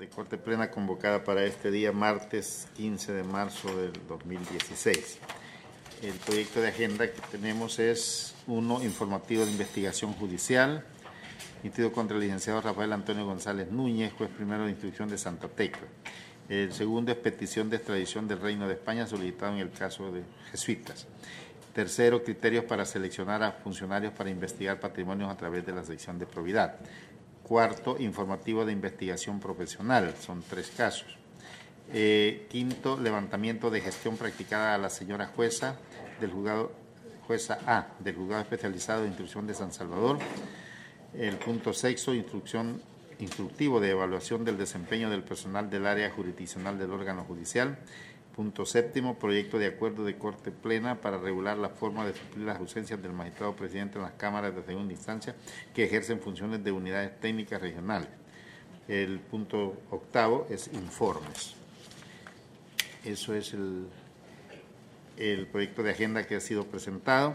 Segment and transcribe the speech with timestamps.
[0.00, 5.18] de Corte Plena convocada para este día, martes 15 de marzo del 2016.
[6.02, 10.84] El proyecto de agenda que tenemos es uno, informativo de investigación judicial,
[11.62, 15.86] emitido contra el licenciado Rafael Antonio González Núñez, juez primero de instrucción de Santa Tecla.
[16.48, 20.22] El segundo es petición de extradición del Reino de España solicitado en el caso de
[20.50, 21.06] jesuitas.
[21.74, 26.24] Tercero, criterios para seleccionar a funcionarios para investigar patrimonios a través de la sección de
[26.24, 26.76] probidad.
[27.50, 31.18] Cuarto, informativo de investigación profesional, son tres casos.
[31.92, 35.74] Eh, quinto, levantamiento de gestión practicada a la señora jueza
[36.20, 36.70] del juzgado,
[37.26, 40.20] jueza A, del juzgado especializado de instrucción de San Salvador.
[41.12, 42.80] El punto sexto, instrucción
[43.18, 47.78] instructivo de evaluación del desempeño del personal del área jurisdiccional del órgano judicial.
[48.34, 52.58] Punto séptimo, proyecto de acuerdo de corte plena para regular la forma de suplir las
[52.58, 55.34] ausencias del magistrado presidente en las cámaras de segunda instancia
[55.74, 58.08] que ejercen funciones de unidades técnicas regionales.
[58.86, 61.54] El punto octavo es informes.
[63.04, 63.86] Eso es el,
[65.16, 67.34] el proyecto de agenda que ha sido presentado.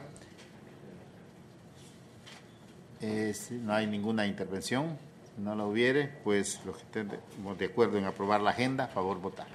[3.01, 4.97] no hay ninguna intervención.
[5.35, 7.11] Si no la hubiere, pues los que estén
[7.57, 9.47] de acuerdo en aprobar la agenda, a favor votar.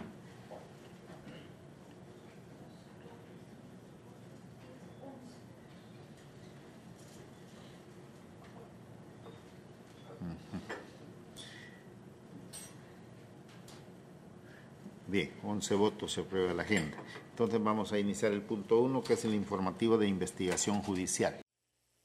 [15.10, 16.96] Bien, 11 votos se aprueba la agenda.
[17.30, 21.40] Entonces vamos a iniciar el punto 1, que es el informativo de investigación judicial.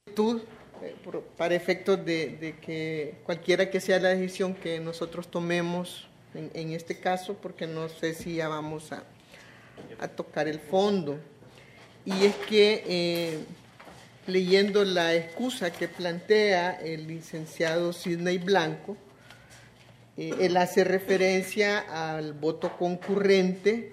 [0.08, 0.96] Eh,
[1.38, 7.36] para efectos de, que cualquiera que sea la decisión que nosotros tomemos en, este caso,
[7.36, 9.04] porque no sé si ya vamos a,
[10.16, 11.20] tocar el fondo.
[12.06, 13.40] Y es que eh,
[14.26, 18.98] leyendo la excusa que plantea el licenciado Sidney Blanco,
[20.18, 23.92] eh, él hace referencia al voto concurrente,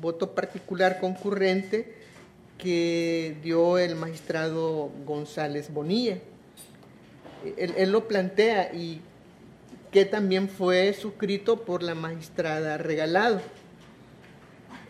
[0.00, 1.94] voto particular concurrente
[2.56, 6.18] que dio el magistrado González Bonilla.
[7.56, 9.02] Él, lo plantea y
[9.92, 13.40] que también fue suscrito por la magistrada Regalado.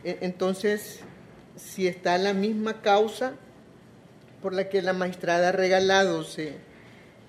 [0.04, 1.00] E, entonces,
[1.56, 3.34] si está la misma causa
[4.40, 6.54] por la que la magistrada Regalado se,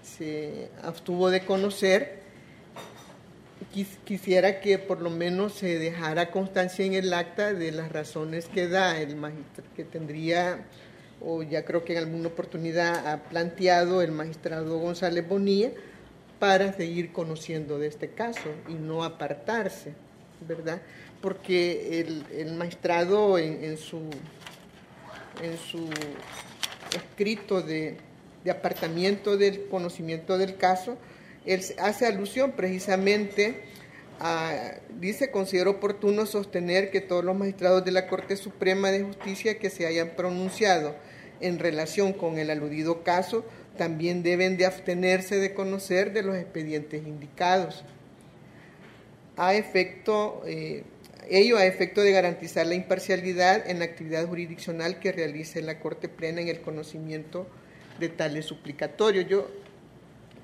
[0.03, 2.26] se abstuvo de conocer,
[4.05, 8.67] quisiera que por lo menos se dejara constancia en el acta de las razones que
[8.67, 10.65] da el magistrado, que tendría,
[11.21, 15.71] o ya creo que en alguna oportunidad ha planteado el magistrado González Bonilla,
[16.39, 19.93] para seguir conociendo de este caso y no apartarse,
[20.47, 20.81] ¿verdad?
[21.21, 21.99] Porque
[22.31, 24.01] el, magistrado en, su,
[25.41, 25.89] en su
[26.95, 27.97] escrito de,
[28.43, 30.97] de apartamiento del conocimiento del caso,
[31.47, 33.61] él hace alusión precisamente
[34.19, 39.57] a, dice, considero oportuno sostener que todos los magistrados de la Corte Suprema de Justicia
[39.57, 40.95] que se hayan pronunciado
[41.39, 43.45] en relación con el aludido caso
[43.77, 47.85] también deben de abstenerse de conocer de los expedientes indicados.
[49.37, 50.83] A efecto, eh,
[51.29, 56.09] ello a efecto de garantizar la imparcialidad en la actividad jurisdiccional que realice la Corte
[56.09, 57.47] Plena en el conocimiento
[57.99, 59.27] de tales suplicatorios.
[59.27, 59.47] Yo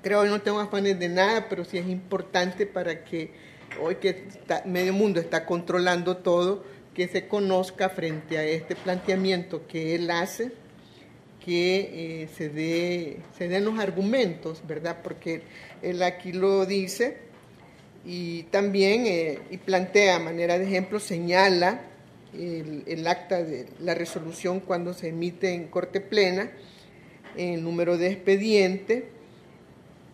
[0.04, 3.32] creo que no tengo afanes de nada, pero sí es importante para que
[3.80, 4.28] hoy que
[4.66, 6.62] medio mundo está controlando todo,
[6.94, 10.52] que se conozca frente a este planteamiento que él hace,
[11.44, 14.98] que eh, se, dé, se den los argumentos, ¿verdad?
[15.02, 15.42] Porque
[15.82, 17.16] él aquí lo dice
[18.04, 21.80] y también eh, y plantea, a manera de ejemplo, señala
[22.34, 26.50] el, el, acta de la resolución cuando se emite en corte plena,
[27.36, 29.08] el número de expediente,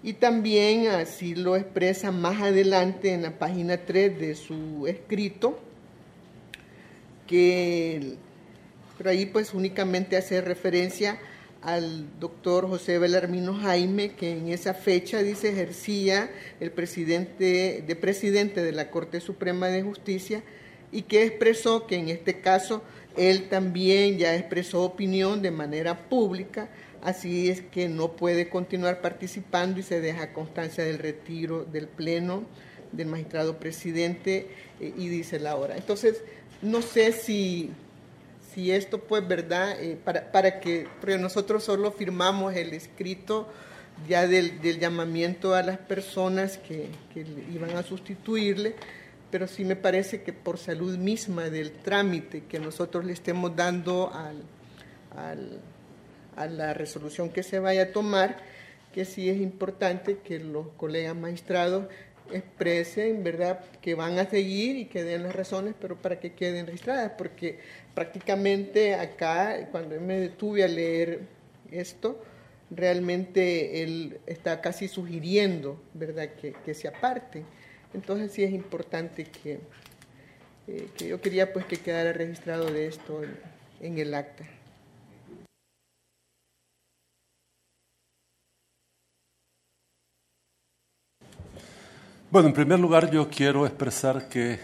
[0.03, 5.59] y también así lo expresa más adelante en la página 3 de su escrito,
[7.27, 8.15] que
[8.97, 11.19] por ahí pues únicamente hace referencia
[11.63, 18.63] al doctor José Belarmino Jaime, que en esa fecha, dice, ejercía el presidente de presidente
[18.63, 20.43] de la Corte Suprema de Justicia
[20.91, 22.83] y que expresó que en este caso
[23.17, 26.71] él también ya expresó opinión de manera pública
[27.03, 32.45] Así es que no puede continuar participando y se deja constancia del retiro del pleno
[32.93, 34.49] del magistrado presidente
[34.81, 35.77] eh, y dice la hora.
[35.77, 36.23] Entonces,
[36.63, 37.71] no sé si,
[38.53, 39.81] si esto pues, ¿verdad?
[39.81, 40.87] Eh, para, para, que,
[41.19, 43.49] nosotros solo firmamos el escrito
[44.09, 48.75] ya del, del llamamiento a las personas que, que, iban a sustituirle,
[49.31, 54.13] pero sí me parece que por salud misma del trámite que nosotros le estemos dando
[54.13, 54.43] al,
[55.17, 55.61] al
[56.37, 58.39] a la resolución que se vaya a tomar,
[58.93, 61.87] que sí es importante que los colegas magistrados
[62.33, 66.67] expresen, ¿verdad?, que van a seguir y que den las razones, pero para que queden
[66.67, 67.59] registradas, porque
[67.95, 71.21] prácticamente acá, cuando me detuve a leer
[71.71, 72.23] esto,
[72.71, 77.45] realmente él está casi sugiriendo, ¿verdad?, que, se aparte.
[77.95, 79.59] Entonces sí es importante que,
[80.69, 83.23] eh, que yo quería pues que quedara registrado de esto
[83.81, 84.45] en el acta.
[92.33, 94.61] Bueno, en primer lugar yo quiero expresar que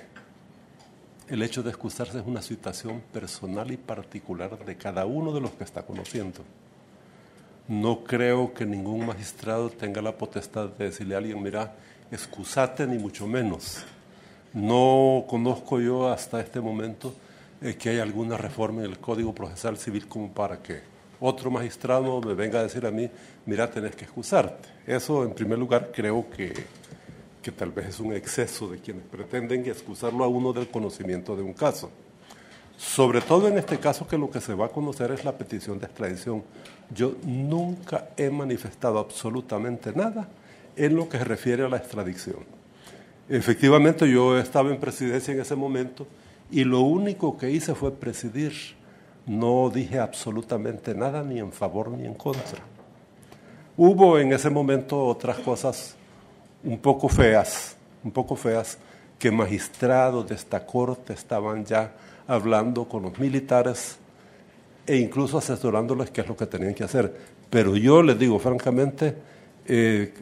[1.29, 5.51] el hecho de excusarse es una situación personal y particular de cada uno de los
[5.51, 6.43] que está conociendo.
[7.67, 11.75] No creo que ningún magistrado tenga la potestad de decirle a alguien, mira,
[12.13, 13.79] excusate ni mucho menos.
[14.53, 17.15] No conozco yo hasta este momento
[17.61, 20.83] eh, que haya alguna reforma en el Código Procesal Civil como para que
[21.19, 23.11] otro magistrado me venga a decir a mí,
[23.45, 24.69] mira, tenés que excusarte.
[24.87, 26.55] Eso, en primer lugar, creo que
[27.47, 31.45] que tal vez es un exceso de quienes pretenden excusarlo a uno del conocimiento de
[31.45, 31.93] un caso.
[32.77, 35.79] Sobre todo en este caso que lo que se va a conocer es la petición
[35.79, 36.43] de extradición.
[36.93, 40.29] Yo nunca he manifestado absolutamente nada
[40.75, 42.39] en lo que se refiere a la extradición.
[43.29, 46.05] Efectivamente yo estaba en presidencia en ese momento
[46.51, 48.55] y lo único que hice fue presidir.
[49.25, 52.59] No dije absolutamente nada ni en favor ni en contra.
[53.77, 55.96] Hubo en ese momento otras cosas
[56.67, 58.79] un poco feas, un poco feas,
[59.19, 61.93] que magistrados de esta corte estaban ya
[62.27, 63.97] hablando con los militares
[64.87, 67.15] e incluso asesorándoles qué es lo que tenían que hacer.
[67.49, 69.15] Pero yo les digo francamente,
[69.65, 70.13] eh,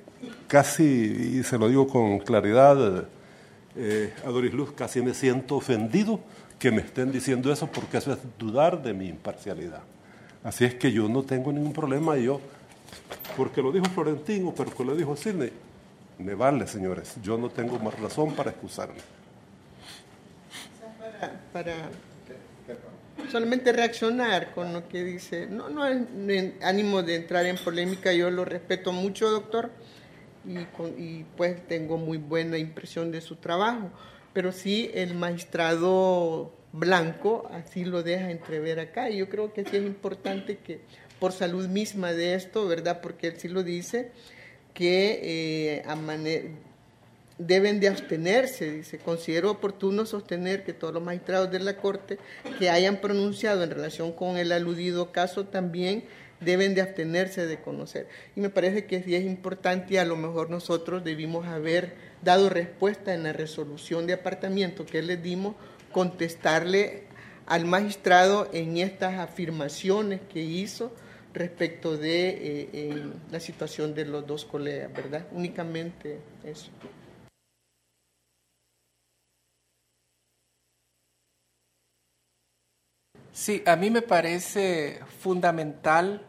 [0.46, 0.85] casi,
[1.38, 3.08] y se lo digo con claridad
[3.76, 6.20] eh, a Doris Luz, casi me siento ofendido
[6.58, 9.82] que me estén diciendo eso porque eso es dudar de mi imparcialidad.
[10.43, 12.38] Así es que yo no tengo ningún problema, yo,
[13.35, 15.50] porque lo dijo Florentino, pero que lo dijo Sidney,
[16.19, 19.00] me vale, señores, yo no tengo más razón para excusarme.
[21.52, 21.90] Para,
[23.31, 28.31] solamente reaccionar con lo que dice, no, no es ánimo de entrar en polémica, yo
[28.31, 29.70] lo respeto mucho, doctor,
[30.46, 30.58] y,
[31.02, 33.90] y pues tengo muy buena impresión de su trabajo,
[34.32, 39.76] pero sí el magistrado Blanco así lo deja entrever acá, y yo creo que sí
[39.76, 40.81] es importante que
[41.20, 43.00] por salud misma de esto, ¿verdad?
[43.00, 44.11] Porque él sí lo dice,
[44.75, 46.53] que eh,
[47.38, 52.19] deben de abstenerse, dice, considero oportuno sostener que todos los magistrados de la Corte
[52.59, 56.05] que hayan pronunciado en relación con el aludido caso también
[56.41, 58.09] deben de abstenerse de conocer.
[58.37, 63.15] Y me parece que es importante y a lo mejor nosotros debimos haber dado respuesta
[63.15, 65.55] en la resolución de apartamiento que les dimos,
[65.93, 67.05] contestarle
[67.47, 70.93] al magistrado en estas afirmaciones que hizo
[71.34, 75.26] respecto de eh, eh, la situación de los dos colegas, ¿verdad?
[75.32, 76.70] Únicamente eso.
[83.32, 86.22] Sí, a mí me parece fundamental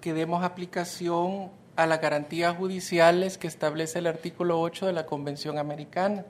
[0.00, 5.56] que demos aplicación a las garantías judiciales que establece el artículo 8 de la Convención
[5.56, 6.24] Americana.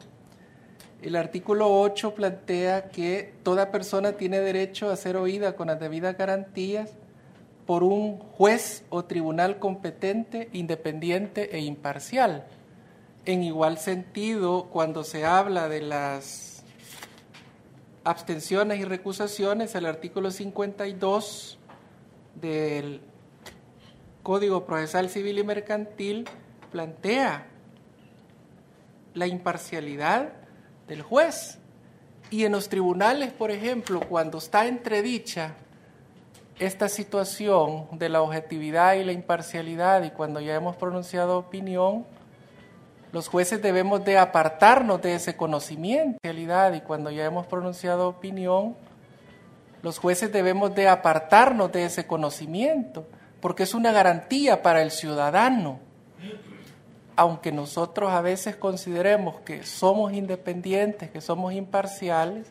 [1.01, 6.19] El artículo 8 plantea que toda persona tiene derecho a ser oída con las debidas
[6.19, 6.91] garantías
[7.67, 12.47] por un juez o tribunal competente, independiente e imparcial.
[13.25, 16.63] En igual sentido, cuando se habla de las
[18.05, 21.59] abstenciones y recusaciones, el artículo 52
[22.41, 23.01] del
[24.23, 26.29] Código Procesal Civil y Mercantil
[26.71, 27.47] plantea
[29.15, 30.33] la imparcialidad
[30.87, 31.59] del juez.
[32.31, 35.57] Y en los tribunales, por ejemplo, cuando está entredicha
[36.59, 42.07] esta situación de la objetividad y la imparcialidad y cuando ya hemos pronunciado opinión,
[43.13, 48.75] los jueces debemos de apartarnos de ese conocimiento y cuando ya hemos pronunciado opinión,
[49.83, 53.07] los jueces debemos de apartarnos de ese conocimiento,
[53.41, 55.79] porque es una garantía para el ciudadano.
[57.15, 62.49] Aunque nosotros a veces consideremos que somos independientes, que somos imparciales,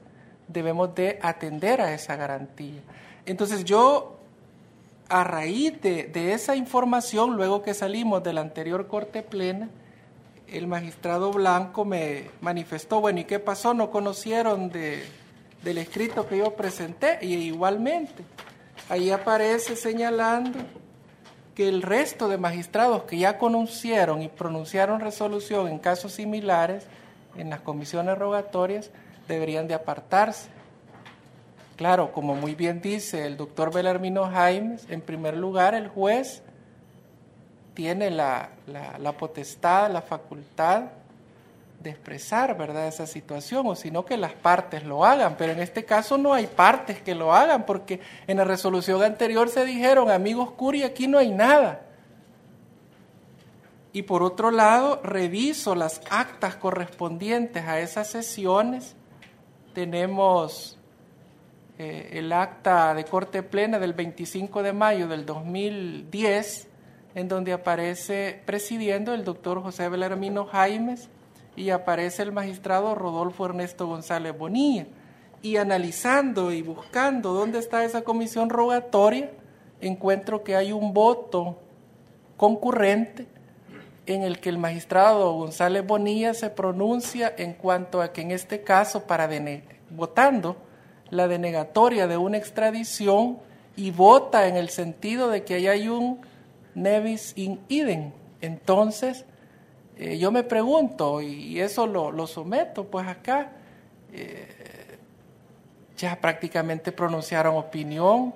[0.48, 2.82] debemos de atender a esa garantía.
[3.26, 4.18] Entonces yo,
[5.10, 9.70] a raíz de, esa información, luego que salimos de la anterior corte plena,
[10.48, 13.74] el magistrado Blanco me manifestó, bueno, ¿y qué pasó?
[13.74, 17.18] ¿No conocieron del escrito que yo presenté?
[17.22, 18.24] Y igualmente,
[18.90, 20.60] ahí aparece señalando
[21.56, 26.86] que el resto de magistrados que ya conocieron y pronunciaron resolución en casos similares
[27.38, 28.92] en las comisiones rogatorias
[29.28, 30.50] deberían de apartarse.
[31.76, 36.42] Claro, como muy bien dice el doctor Belarmino Jaimes, en primer lugar el juez
[37.74, 38.52] tiene la,
[39.20, 40.84] potestad, la facultad
[41.82, 45.36] de expresar, ¿verdad?, esa situación, o sino que las partes lo hagan.
[45.38, 49.50] Pero en este caso no hay partes que lo hagan, porque en la resolución anterior
[49.50, 51.82] se dijeron, amigos Curi, aquí no hay nada.
[53.92, 58.96] Y por otro lado, reviso las actas correspondientes a esas sesiones.
[59.74, 60.78] Tenemos
[61.78, 66.68] eh, el acta de corte plena del 25 de mayo del 2010,
[67.16, 71.10] en donde aparece presidiendo el doctor José Belarmino Jaimes
[71.56, 74.88] y aparece el magistrado Rodolfo Ernesto González Bonilla.
[75.42, 79.32] Y analizando y buscando dónde está esa comisión rogatoria,
[79.82, 81.60] encuentro que hay un voto
[82.38, 83.28] concurrente
[84.06, 88.64] en el que el magistrado González Bonilla se pronuncia en cuanto a que en este
[88.64, 89.30] caso, para
[89.90, 90.58] votando
[91.10, 93.40] la denegatoria de una extradición
[93.76, 96.22] y vota en el sentido de que ahí hay un
[96.74, 98.12] nevis in idem.
[98.42, 99.26] Entonces,
[99.98, 103.52] eh, yo me pregunto, y eso lo, someto, pues acá
[104.12, 104.98] eh,
[105.98, 108.34] ya prácticamente pronunciaron opinión,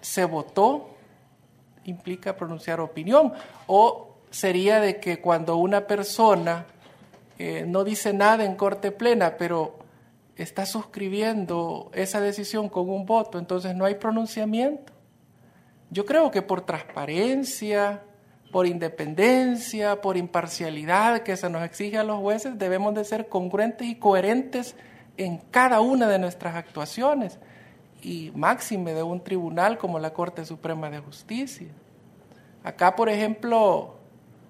[0.00, 0.90] se votó,
[1.84, 3.32] implica pronunciar opinión,
[3.66, 6.66] o sería de que cuando una persona
[7.38, 9.78] eh, no dice nada en corte plena, pero
[10.36, 14.92] está suscribiendo esa decisión con un voto, entonces no hay pronunciamiento.
[15.90, 18.02] Yo creo que por transparencia,
[18.52, 23.86] por independencia, por imparcialidad que se nos exige a los jueces, debemos de ser congruentes
[23.86, 24.76] y coherentes
[25.16, 27.38] en cada una de nuestras actuaciones
[28.02, 31.68] y máxime de un tribunal como la Corte Suprema de Justicia.
[32.62, 33.95] Acá, por ejemplo,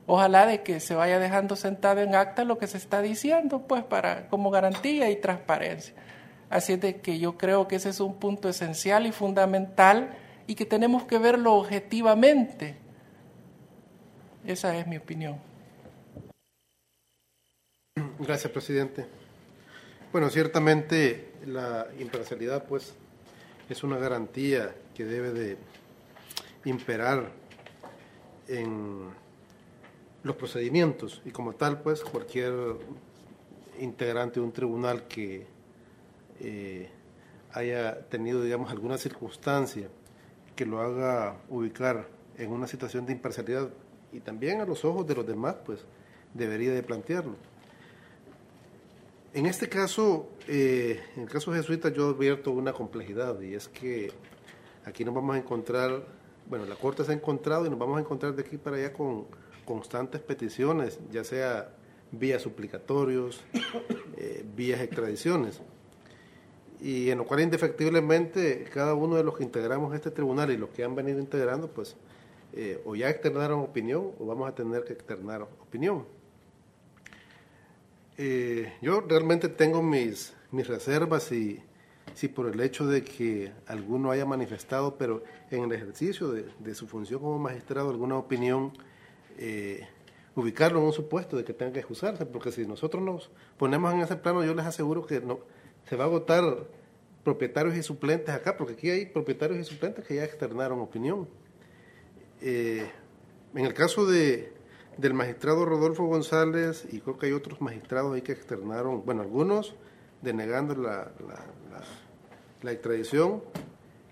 [0.06, 3.84] ojalá de que se vaya dejando sentado en acta lo que se está diciendo, pues
[3.84, 5.94] para como garantía y transparencia.
[6.48, 10.54] Así es de que yo creo que ese es un punto esencial y fundamental y
[10.54, 12.76] que tenemos que verlo objetivamente.
[14.44, 15.40] Esa es mi opinión.
[18.18, 19.06] Gracias, presidente.
[20.12, 22.94] Bueno, ciertamente la imparcialidad, pues,
[23.68, 25.56] es una garantía que debe de
[26.64, 27.30] imperar
[28.46, 29.10] en
[30.26, 32.52] los procedimientos y como tal, pues cualquier
[33.80, 35.46] integrante de un tribunal que
[36.40, 36.90] eh,
[37.52, 39.88] haya tenido, digamos, alguna circunstancia
[40.54, 43.70] que lo haga ubicar en una situación de imparcialidad
[44.12, 45.84] y también a los ojos de los demás, pues
[46.34, 47.36] debería de plantearlo.
[49.32, 54.10] En este caso, eh, en el caso jesuita, yo advierto una complejidad y es que
[54.84, 56.04] aquí nos vamos a encontrar,
[56.48, 58.92] bueno, la Corte se ha encontrado y nos vamos a encontrar de aquí para allá
[58.92, 59.26] con
[59.66, 61.74] constantes peticiones, ya sea
[62.12, 63.44] vía suplicatorios,
[64.16, 65.60] eh, vías extradiciones,
[66.80, 70.70] y en lo cual indefectiblemente cada uno de los que integramos este tribunal y los
[70.70, 71.96] que han venido integrando, pues
[72.52, 76.06] eh, o ya externaron opinión o vamos a tener que externar opinión.
[78.18, 81.62] Eh, yo realmente tengo mis, mis reservas y
[82.14, 86.86] si por el hecho de que alguno haya manifestado, pero en el ejercicio de su
[86.86, 88.72] función como magistrado, alguna opinión
[89.38, 89.86] eh,
[90.34, 94.00] ubicarlo en un supuesto de que tenga que excusarse, porque si nosotros nos ponemos en
[94.00, 95.40] ese plano, yo les aseguro que no,
[95.88, 96.44] se va a agotar
[97.24, 101.28] propietarios y suplentes acá, porque aquí hay propietarios y suplentes que ya externaron opinión.
[102.40, 102.86] Eh,
[103.54, 104.52] en el caso de,
[104.98, 109.74] del magistrado Rodolfo González, y creo que hay otros magistrados ahí que externaron, bueno, algunos
[110.22, 111.10] denegando la,
[112.62, 113.42] la extradición,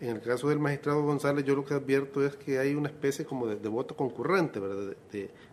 [0.01, 3.25] en el caso del magistrado González, yo lo que advierto es que hay una especie
[3.25, 4.95] como de, voto concurrente, ¿verdad?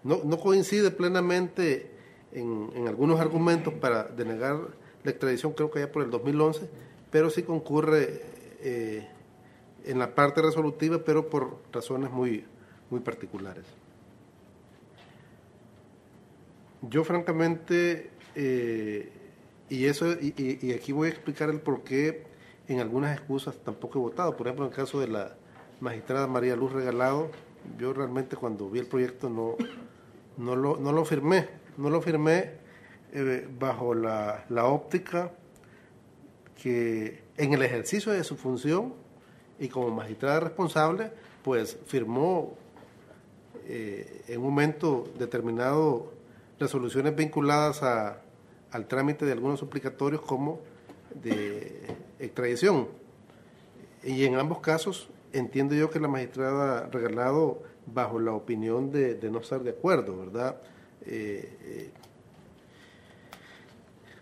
[0.04, 1.92] no, coincide plenamente
[2.32, 4.60] en, en, algunos argumentos para denegar
[5.04, 6.68] la extradición, creo que ya por el 2011,
[7.12, 8.22] pero sí concurre
[8.62, 9.08] eh,
[9.86, 12.44] en la parte resolutiva, pero por razones muy,
[12.90, 13.66] muy particulares.
[16.82, 19.12] Yo francamente, eh,
[19.70, 22.31] y eso, y, y aquí voy a explicar el por qué
[22.74, 24.36] en algunas excusas tampoco he votado.
[24.36, 25.36] Por ejemplo, en el caso de la
[25.80, 27.30] magistrada María Luz Regalado,
[27.78, 29.56] yo realmente cuando vi el proyecto no,
[30.38, 31.50] no, lo, no lo firmé.
[31.78, 32.52] No lo firmé
[33.14, 35.32] eh, bajo la, la óptica
[36.62, 38.94] que en el ejercicio de su función
[39.60, 41.12] y como magistrada responsable,
[41.44, 42.56] pues firmó
[43.68, 46.14] eh, en un momento determinado
[46.60, 50.60] resoluciones vinculadas al trámite de algunos suplicatorios como
[51.16, 51.82] de
[52.20, 52.88] extradición.
[54.04, 59.40] Y en ambos casos entiendo yo que la magistrada regalado bajo la opinión de, no
[59.40, 60.62] estar de acuerdo, ¿verdad?
[61.06, 61.90] Eh, eh,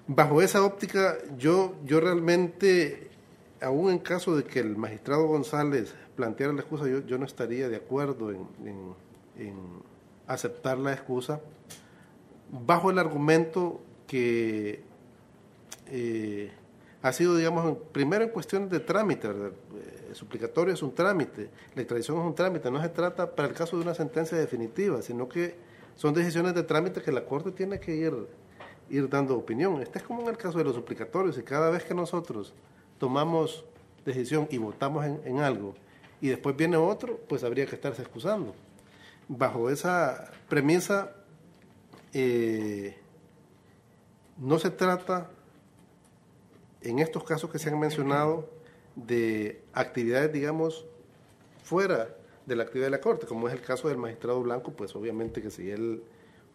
[0.07, 3.09] bajo esa óptica, yo, yo realmente,
[3.61, 7.69] aún en caso de que el magistrado González planteara la excusa, yo, yo no estaría
[7.69, 8.47] de acuerdo en,
[9.37, 9.55] en
[10.27, 11.41] aceptar la excusa,
[12.51, 14.83] bajo el argumento que
[15.87, 16.51] eh,
[17.01, 19.51] ha sido, digamos, primero en cuestiones de trámite, ¿verdad?
[20.09, 23.53] El suplicatorio es un trámite, la extradición es un trámite, no se trata para el
[23.53, 25.55] caso de una sentencia definitiva, sino que
[25.95, 28.13] son decisiones de trámite que la Corte tiene que ir,
[28.89, 29.81] ir dando opinión.
[29.81, 32.53] Este es como en el caso de los suplicatorios, y cada vez que nosotros
[32.97, 33.63] tomamos
[34.05, 35.75] decisión y votamos en, algo,
[36.21, 38.55] y después viene otro, pues habría que estarse excusando.
[39.27, 41.11] Bajo esa premisa,
[42.13, 42.97] eh,
[44.37, 45.29] no se trata,
[46.81, 48.49] en estos casos que se han mencionado,
[48.95, 50.85] de actividades, digamos,
[51.63, 54.95] fuera de la actividad de la Corte, como es el caso del magistrado Blanco, pues
[54.95, 56.03] obviamente que si él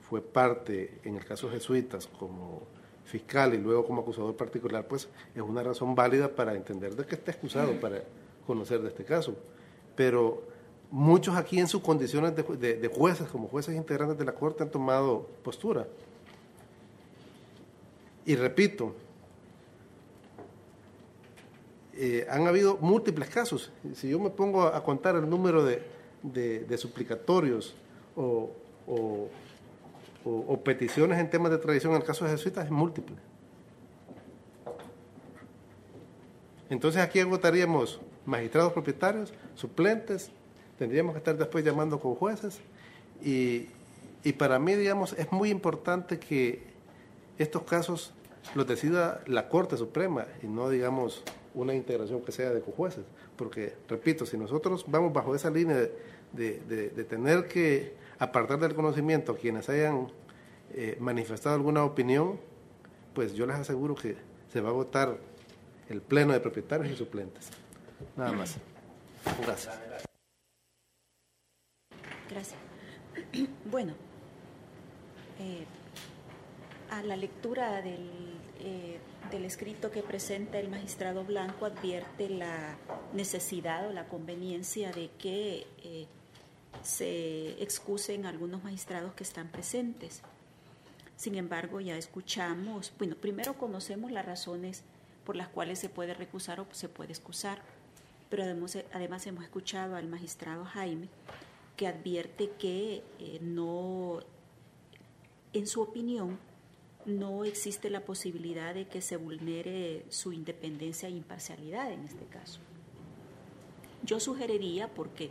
[0.00, 2.62] fue parte, en el caso de jesuitas, como
[3.04, 7.14] fiscal y luego como acusador particular, pues es una razón válida para entender de que
[7.14, 8.02] está excusado, para
[8.46, 9.36] conocer de este caso.
[9.94, 10.42] Pero
[10.90, 14.70] muchos aquí en sus condiciones de, de jueces, como jueces integrantes de la Corte, han
[14.70, 15.86] tomado postura.
[18.26, 18.94] Y repito,
[21.96, 23.70] eh, han habido múltiples casos.
[23.94, 27.74] Si yo me pongo a, contar el número de, suplicatorios
[28.16, 28.50] o,
[30.64, 33.16] peticiones en temas de tradición en el caso de jesuitas, es múltiple.
[36.70, 40.30] Entonces aquí agotaríamos magistrados propietarios, suplentes,
[40.78, 42.58] tendríamos que estar después llamando con jueces
[43.22, 43.68] y,
[44.24, 46.62] y para mí, digamos, es muy importante que
[47.38, 48.12] estos casos
[48.54, 51.22] los decida la Corte Suprema y no, digamos,
[51.54, 53.04] una integración que sea de cojueces.
[53.36, 55.76] Porque, repito, si nosotros vamos bajo esa línea
[56.32, 60.08] de, tener que apartar del conocimiento a quienes hayan
[60.72, 62.40] eh, manifestado alguna opinión,
[63.14, 64.16] pues yo les aseguro que
[64.52, 65.18] se va a votar
[65.88, 67.50] el pleno de propietarios y suplentes.
[68.16, 68.56] Nada más.
[69.44, 69.78] Gracias.
[72.30, 72.58] Gracias.
[73.70, 73.94] Bueno,
[75.40, 75.64] eh,
[76.90, 78.33] a la lectura del
[78.64, 78.98] eh,
[79.30, 82.76] del escrito que presenta el magistrado Blanco advierte la
[83.12, 86.06] necesidad o la conveniencia de que eh,
[86.82, 90.22] se excusen algunos magistrados que están presentes.
[91.16, 94.82] Sin embargo, ya escuchamos, bueno, primero conocemos las razones
[95.24, 97.62] por las cuales se puede recusar o se puede excusar,
[98.30, 98.44] pero
[98.92, 101.08] además, hemos escuchado al magistrado Jaime
[101.76, 104.20] que advierte que eh, no,
[105.52, 106.38] en su opinión,
[107.06, 112.60] no existe la posibilidad de que se vulnere su independencia e imparcialidad en este caso.
[114.02, 115.30] Yo sugeriría, porque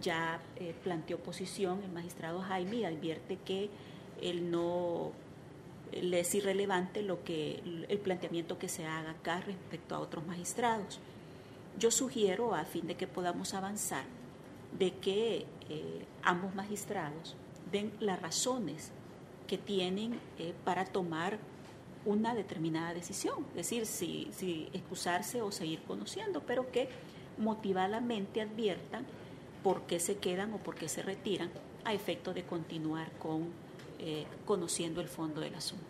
[0.00, 3.70] ya eh, planteó posición el magistrado Jaime advierte que
[4.20, 5.12] él no
[5.92, 11.00] le es irrelevante lo que el planteamiento que se haga acá respecto a otros magistrados.
[11.78, 14.04] Yo sugiero, a fin de que podamos avanzar,
[14.78, 17.36] de que eh, ambos magistrados
[17.70, 18.92] den las razones
[19.52, 21.38] que tienen eh, para tomar
[22.06, 26.88] una determinada decisión, es decir, si, excusarse o seguir conociendo, pero que
[27.36, 29.04] motivadamente adviertan
[29.62, 31.50] por qué se quedan o por qué se retiran
[31.84, 33.48] a efecto de continuar con
[33.98, 35.84] eh, conociendo el fondo del asunto.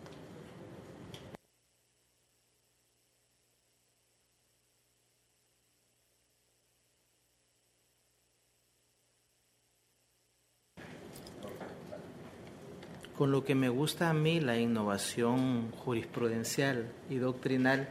[13.23, 17.87] Con lo que me gusta a mí la innovación jurisprudencial y doctrinal,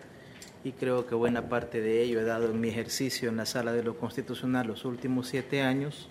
[0.63, 3.73] y creo que buena parte de ello he dado en mi ejercicio en la sala
[3.73, 6.11] de lo constitucional los últimos siete años,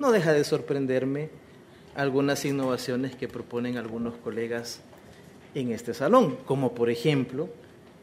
[0.00, 1.30] no deja de sorprenderme
[1.94, 4.80] algunas innovaciones que proponen algunos colegas
[5.54, 7.48] en este salón, como por ejemplo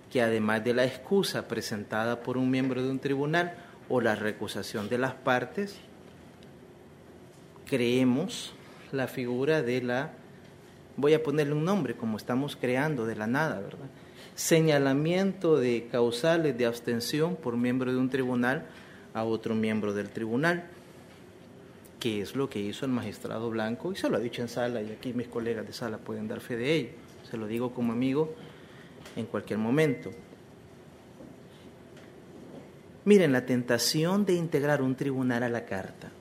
[0.09, 3.57] que además de la excusa presentada por un miembro de un tribunal
[3.89, 5.75] o la recusación de las partes,
[7.65, 8.53] creemos
[8.93, 10.11] la figura de la,
[10.95, 13.89] voy a ponerle un nombre como estamos creando de la nada, ¿verdad?
[14.35, 18.65] Señalamiento de causales de abstención por miembro de un tribunal
[19.13, 20.65] a otro miembro del tribunal,
[21.99, 24.81] que es lo que hizo el magistrado Blanco, y se lo ha dicho en sala,
[24.81, 26.89] y aquí mis colegas de sala pueden dar fe de ello,
[27.29, 28.33] se lo digo como amigo
[29.15, 30.11] en cualquier momento.
[33.05, 36.11] Miren, la tentación de integrar un tribunal a la carta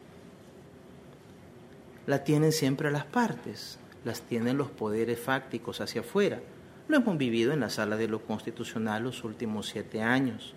[2.07, 6.41] la tienen siempre las partes, las tienen los poderes fácticos hacia afuera.
[6.88, 10.55] Lo hemos vivido en la sala de lo constitucional los últimos siete años.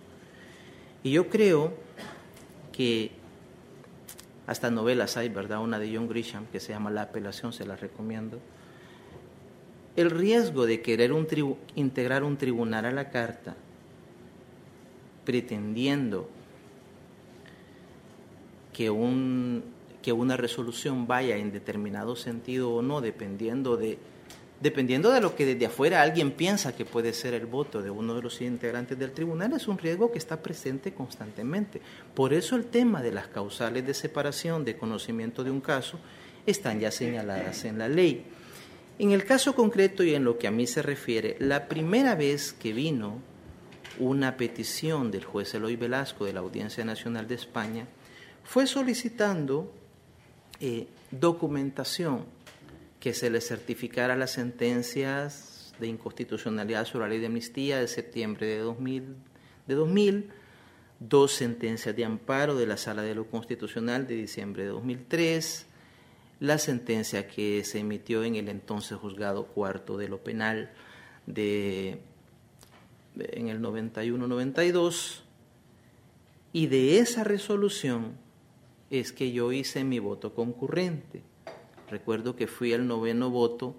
[1.04, 1.74] Y yo creo
[2.72, 3.12] que
[4.48, 5.62] hasta novelas hay, ¿verdad?
[5.62, 8.40] Una de John Grisham que se llama La apelación, se la recomiendo.
[9.96, 11.28] El riesgo de querer un
[11.76, 13.56] integrar un tribunal a la carta
[15.26, 16.30] pretendiendo
[18.74, 19.75] que un
[20.06, 23.98] que una resolución vaya en determinado sentido o no, dependiendo de,
[24.62, 28.14] dependiendo de lo que desde afuera alguien piensa que puede ser el voto de uno
[28.14, 31.82] de los integrantes del tribunal, es un riesgo que está presente constantemente.
[32.14, 35.98] Por eso el tema de las causales de separación de conocimiento de un caso
[36.46, 38.26] están ya señaladas en la ley.
[39.00, 42.54] En el caso concreto y en lo que a mí se refiere, la primera vez
[42.54, 43.24] que vino
[43.98, 47.88] una petición del juez Eloy Velasco de la Audiencia Nacional de España
[48.44, 49.74] fue solicitando
[50.60, 52.26] eh, documentación
[53.00, 58.48] que se le certificara las sentencias de inconstitucionalidad sobre la ley de amnistía de septiembre
[58.48, 59.16] de 2000,
[59.68, 60.30] de 2000
[61.00, 65.66] dos sentencias de amparo de la Sala de lo Constitucional de diciembre de 2003,
[66.40, 70.72] la sentencia que se emitió en el entonces juzgado cuarto de lo penal
[71.26, 72.00] de,
[73.18, 75.22] en el 91-92,
[76.54, 78.18] y de esa resolución
[79.00, 81.22] es que yo hice mi voto concurrente.
[81.90, 83.76] Recuerdo que fui al noveno voto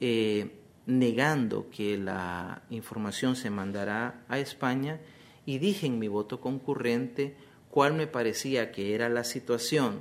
[0.00, 0.52] eh,
[0.86, 5.00] negando que la información se mandará a España
[5.44, 7.36] y dije en mi voto concurrente
[7.70, 10.00] cuál me parecía que era la situación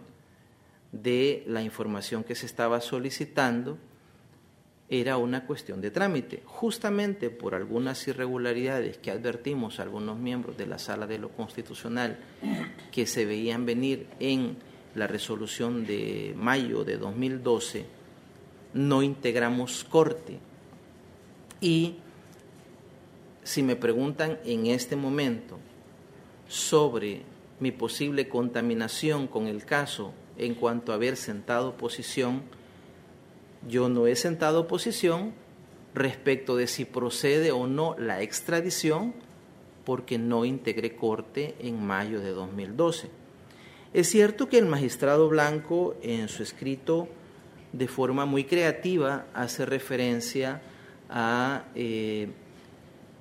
[0.92, 3.78] de la información que se estaba solicitando
[4.90, 10.80] era una cuestión de trámite, justamente por algunas irregularidades que advertimos algunos miembros de la
[10.80, 12.18] Sala de lo Constitucional
[12.98, 14.58] que se veían venir en
[14.96, 17.86] la resolución de mayo de 2012,
[18.74, 20.40] no integramos corte.
[21.62, 21.98] Y
[23.44, 25.60] si me preguntan en este momento
[26.48, 27.22] sobre
[27.60, 32.42] mi posible contaminación con el caso en cuanto a haber sentado posición,
[33.70, 35.34] yo no he sentado posición
[35.94, 39.14] respecto de si procede o no la extradición
[39.88, 43.10] porque no integré corte en mayo de 2012.
[43.94, 47.08] Es cierto que el magistrado Blanco en su escrito
[47.72, 50.62] de forma muy creativa hace referencia
[51.10, 52.28] a eh,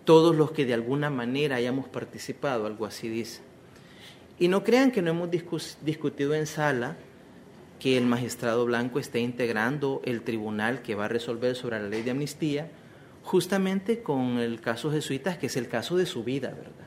[0.05, 3.42] todos los que de alguna manera hayamos participado, algo así dice.
[4.40, 6.96] Y no crean que no hemos discutido en sala
[7.79, 12.02] que el magistrado Blanco esté integrando el tribunal que va a resolver sobre la ley
[12.02, 12.68] de amnistía,
[13.26, 16.86] justamente con el caso jesuitas, que es el caso de su vida, ¿verdad?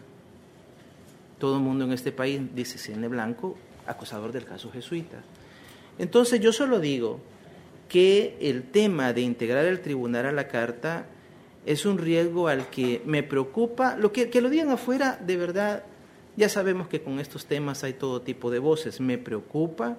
[1.38, 5.18] Todo el mundo en este país dice Cine Blanco, acusador del caso jesuita.
[5.98, 7.20] Entonces yo solo digo
[7.90, 11.08] que el tema de integrar el tribunal a la carta
[11.66, 15.84] es un riesgo al que me preocupa, lo que, que lo digan afuera, de verdad,
[16.38, 19.98] ya sabemos que con estos temas hay todo tipo de voces, me preocupa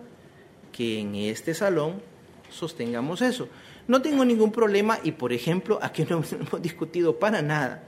[0.72, 2.00] que en este salón
[2.48, 3.46] sostengamos eso.
[3.90, 7.82] No tengo ningún problema y, por ejemplo, aquí no hemos discutido para nada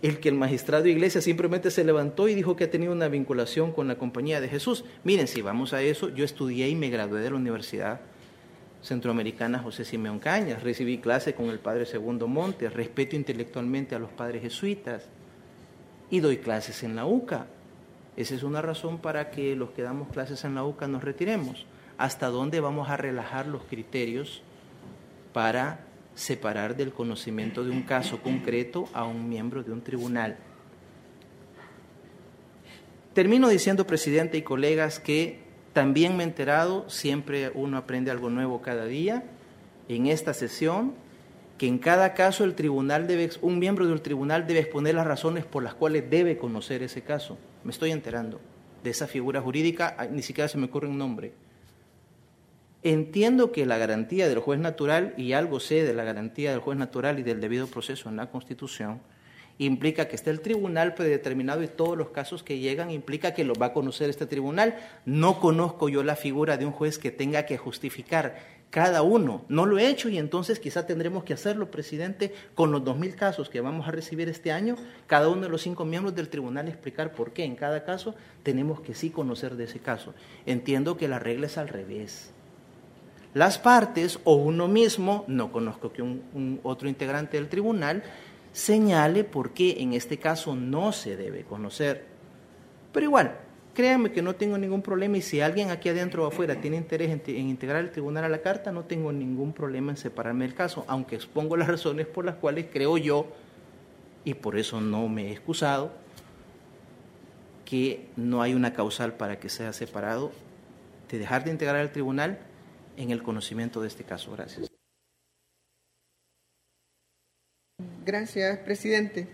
[0.00, 3.08] el que el magistrado de iglesia simplemente se levantó y dijo que ha tenido una
[3.08, 4.86] vinculación con la compañía de Jesús.
[5.04, 8.00] Miren, si vamos a eso, yo estudié y me gradué de la Universidad
[8.82, 14.12] Centroamericana José Simeón Cañas, recibí clase con el padre Segundo Montes, respeto intelectualmente a los
[14.12, 15.04] padres jesuitas
[16.08, 17.48] y doy clases en la UCA.
[18.16, 21.66] Esa es una razón para que los que damos clases en la UCA nos retiremos
[21.98, 24.42] hasta dónde vamos a relajar los criterios
[25.32, 30.36] para separar del conocimiento de un caso concreto a un miembro de un tribunal.
[33.14, 35.40] Termino diciendo, presidente y colegas, que
[35.72, 39.24] también me he enterado, siempre uno aprende algo nuevo cada día,
[39.88, 40.94] en esta sesión,
[41.58, 45.44] que en cada caso el tribunal debe, un miembro del tribunal debe exponer las razones
[45.44, 47.38] por las cuales debe conocer ese caso.
[47.64, 48.40] Me estoy enterando
[48.82, 51.32] de esa figura jurídica, ni siquiera se me ocurre un nombre.
[52.84, 56.76] Entiendo que la garantía del juez natural, y algo sé de la garantía del juez
[56.76, 59.00] natural y del debido proceso en la Constitución,
[59.58, 63.54] implica que esté el tribunal predeterminado y todos los casos que llegan implica que lo
[63.54, 64.74] va a conocer este tribunal.
[65.06, 69.44] No conozco yo la figura de un juez que tenga que justificar cada uno.
[69.48, 73.14] No lo he hecho y entonces quizá tendremos que hacerlo, presidente, con los dos mil
[73.14, 74.74] casos que vamos a recibir este año,
[75.06, 78.80] cada uno de los cinco miembros del tribunal explicar por qué en cada caso tenemos
[78.80, 80.14] que sí conocer de ese caso.
[80.46, 82.31] Entiendo que la regla es al revés
[83.34, 88.02] las partes o uno mismo, no conozco que un, otro integrante del tribunal,
[88.52, 92.04] señale por qué en este caso no se debe conocer.
[92.92, 93.38] Pero igual,
[93.74, 97.10] créanme que no tengo ningún problema y si alguien aquí adentro o afuera tiene interés
[97.10, 100.84] en, integrar el tribunal a la carta, no tengo ningún problema en separarme del caso,
[100.86, 103.26] aunque expongo las razones por las cuales creo yo,
[104.24, 105.90] y por eso no me he excusado,
[107.64, 110.32] que no hay una causal para que sea separado
[111.10, 112.38] de dejar de integrar el tribunal
[112.96, 114.32] en el conocimiento de este caso.
[114.32, 114.70] Gracias.
[118.04, 119.28] Gracias, presidente.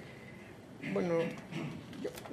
[0.93, 1.15] Bueno,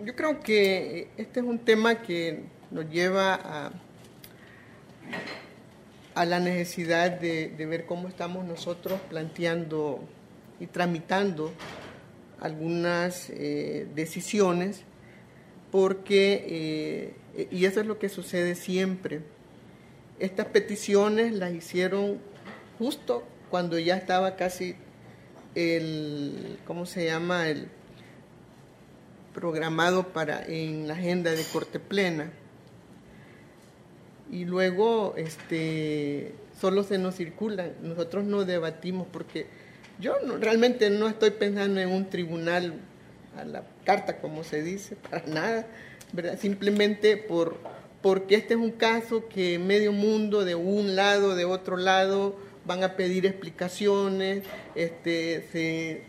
[0.03, 3.71] yo, creo que este es un tema que nos lleva a,
[6.13, 10.03] a la necesidad de, ver cómo estamos nosotros planteando
[10.59, 11.51] y tramitando
[12.39, 14.83] algunas eh, decisiones,
[15.71, 19.21] porque, eh, y eso es lo que sucede siempre,
[20.19, 22.19] estas peticiones las hicieron
[22.77, 24.75] justo cuando ya estaba casi
[25.55, 27.49] el, ¿cómo se llama?
[27.49, 27.67] El
[29.33, 32.31] programado para en la agenda de corte plena
[34.31, 39.47] y luego este, solo se nos circulan, nosotros no debatimos porque
[39.99, 42.73] yo realmente no estoy pensando en un tribunal
[43.37, 45.67] a la carta, como se dice, para nada,
[46.11, 46.39] ¿verdad?
[46.39, 47.57] simplemente por,
[48.05, 52.83] porque este es un caso que medio mundo de un lado, de otro lado, van
[52.83, 54.43] a pedir explicaciones
[54.75, 56.03] este,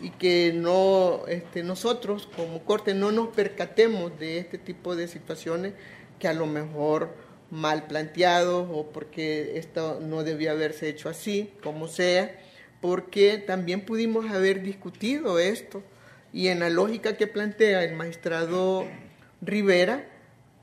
[0.00, 5.72] y que no, este, nosotros como corte no nos percatemos de este tipo de situaciones
[6.20, 7.12] que a lo mejor
[7.50, 12.38] mal planteado o porque esto no debía haberse hecho así, como sea,
[12.80, 15.82] porque también pudimos haber discutido esto.
[16.32, 18.86] Y en la lógica que plantea el magistrado
[19.40, 20.06] Rivera,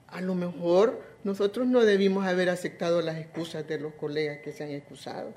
[0.07, 4.63] a lo mejor nosotros no debimos haber aceptado las excusas de los colegas que se
[4.63, 5.33] han excusado,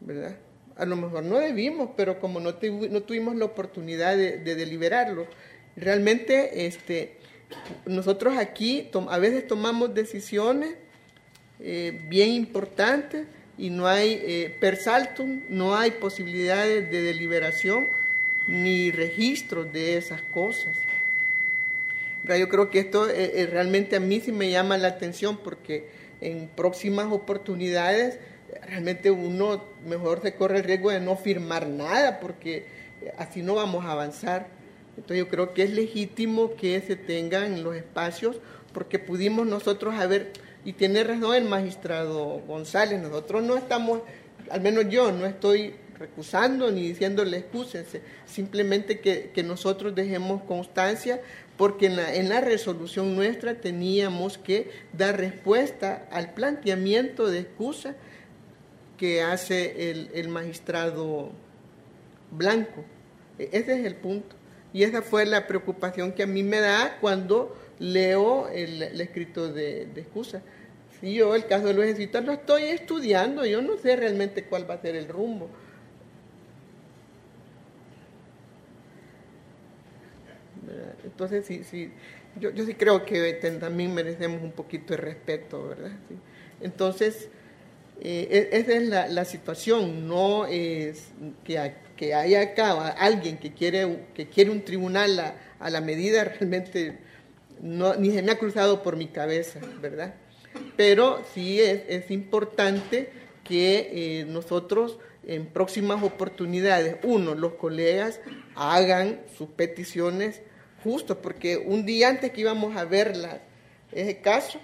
[0.00, 0.36] ¿verdad?
[0.76, 5.26] A lo mejor no debimos, pero como no, tuvimos la oportunidad de, de deliberarlo,
[5.76, 7.18] realmente este,
[7.86, 10.74] nosotros aquí a veces tomamos decisiones
[11.60, 13.26] eh, bien importantes
[13.56, 17.88] y no hay eh, per saltum, no hay posibilidades de deliberación
[18.48, 20.76] ni registro de esas cosas.
[22.26, 26.48] Yo creo que esto eh, realmente a mí sí me llama la atención porque en
[26.48, 28.18] próximas oportunidades
[28.66, 32.66] realmente uno mejor se corre el riesgo de no firmar nada porque
[33.18, 34.48] así no vamos a avanzar.
[34.96, 38.40] Entonces yo creo que es legítimo que se tengan los espacios
[38.72, 40.32] porque pudimos nosotros haber,
[40.64, 44.00] y tiene razón el magistrado González, nosotros no estamos,
[44.50, 51.20] al menos yo no estoy recusando ni diciéndole excúsense, simplemente que, nosotros dejemos constancia
[51.56, 57.94] porque en la, en la, resolución nuestra teníamos que dar respuesta al planteamiento de excusa
[58.96, 61.30] que hace el, el magistrado
[62.30, 62.84] Blanco.
[63.38, 64.36] E, ese es el punto.
[64.72, 69.82] Y esa fue la preocupación que a mí me da cuando leo el, escrito de,
[69.96, 70.42] excusa.
[71.00, 74.68] Si yo el caso de los jesuitas lo estoy estudiando, yo no sé realmente cuál
[74.68, 75.48] va a ser el rumbo.
[81.04, 81.90] Entonces, sí, sí,
[82.40, 85.92] yo, yo sí creo que también merecemos un poquito de respeto, ¿verdad?
[86.60, 87.28] Entonces,
[88.00, 91.10] eh, e, esa es la, la, situación, no es
[91.44, 91.58] que
[91.96, 96.98] que haya acá alguien que quiere, que quiere un tribunal a, la medida, realmente
[97.60, 100.14] no, ni se me ha cruzado por mi cabeza, ¿verdad?
[100.76, 103.10] Pero sí es, importante
[103.44, 108.20] que eh, nosotros en próximas oportunidades, uno, los colegas
[108.54, 110.42] hagan sus peticiones
[110.84, 113.14] justo, porque un día antes que íbamos a ver
[113.90, 114.60] ese caso,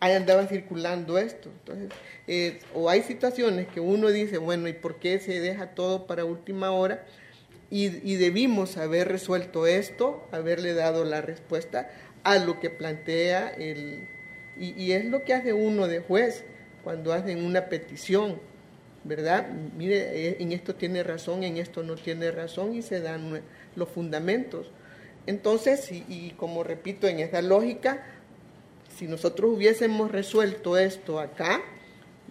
[0.00, 1.48] ahí andaban circulando esto.
[1.48, 1.90] Entonces,
[2.26, 6.24] eh, o hay situaciones que uno dice, bueno, ¿y por qué se deja todo para
[6.24, 7.04] última hora?
[7.68, 11.90] Y, debimos haber resuelto esto, haberle dado la respuesta
[12.22, 14.08] a lo que plantea el...
[14.58, 16.44] Y, es lo que hace uno de juez
[16.84, 18.40] cuando hacen una petición,
[19.02, 19.48] ¿verdad?
[19.76, 23.42] Mire, eh, en esto tiene razón, en esto no tiene razón y se dan
[23.74, 24.70] los fundamentos.
[25.26, 28.04] Entonces, y, como repito, en esa lógica,
[28.96, 31.60] si nosotros hubiésemos resuelto esto acá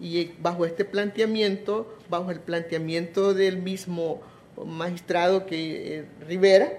[0.00, 4.22] y bajo este planteamiento, bajo el planteamiento del mismo
[4.64, 6.72] magistrado que eh, Rivera,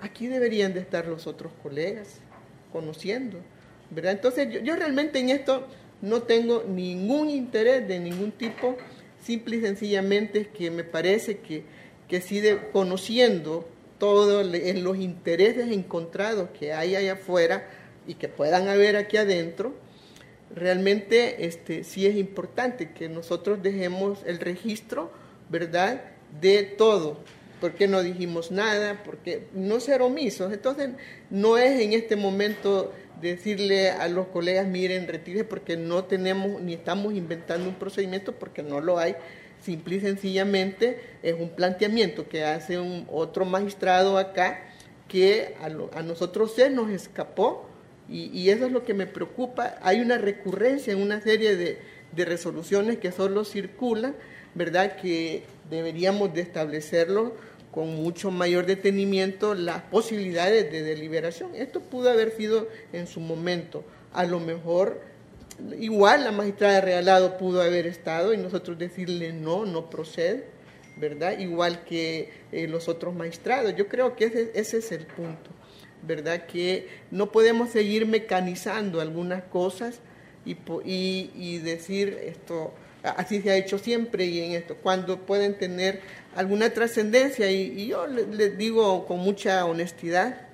[0.00, 2.20] aquí deberían de estar los otros colegas
[2.72, 3.38] conociendo,
[3.90, 4.12] ¿verdad?
[4.12, 5.66] Entonces yo, realmente en esto
[6.02, 8.76] no tengo ningún interés de ningún tipo,
[9.22, 11.64] simple y sencillamente es que me parece que,
[12.08, 13.68] que conociendo
[14.02, 17.68] todos los intereses encontrados que hay allá afuera,
[18.04, 19.74] y que puedan haber aquí adentro,
[20.52, 25.12] realmente este, sí es importante que nosotros dejemos el registro,
[25.48, 26.02] ¿verdad?,
[26.40, 27.20] de todo.
[27.60, 29.04] porque no dijimos nada?
[29.04, 30.52] Porque no ser omisos.
[30.52, 30.90] Entonces,
[31.30, 36.74] no es en este momento decirle a los colegas, miren, retire porque no tenemos ni
[36.74, 39.14] estamos inventando un procedimiento porque no lo hay.
[39.62, 44.60] Simple y sencillamente es un planteamiento que hace un otro magistrado acá
[45.06, 47.68] que a, nosotros se nos escapó
[48.08, 49.78] y, eso es lo que me preocupa.
[49.82, 51.78] Hay una recurrencia en una serie de,
[52.14, 54.14] resoluciones que solo circulan,
[54.54, 54.96] ¿verdad?
[54.96, 57.34] Que deberíamos de establecerlo
[57.70, 61.54] con mucho mayor detenimiento las posibilidades de deliberación.
[61.54, 63.84] Esto pudo haber sido en su momento.
[64.12, 65.00] A lo mejor
[65.78, 70.44] igual la magistrada Realado pudo haber estado y nosotros decirle no, no procede,
[70.96, 71.38] ¿verdad?
[71.38, 73.74] Igual que eh, los otros magistrados.
[73.76, 75.50] Yo creo que ese, es el punto,
[76.02, 76.46] ¿verdad?
[76.46, 80.00] Que no podemos seguir mecanizando algunas cosas
[80.44, 80.56] y,
[81.34, 86.00] y decir esto, así se ha hecho siempre y en esto, cuando pueden tener
[86.34, 87.50] alguna trascendencia.
[87.50, 90.48] Y, yo les digo con mucha honestidad,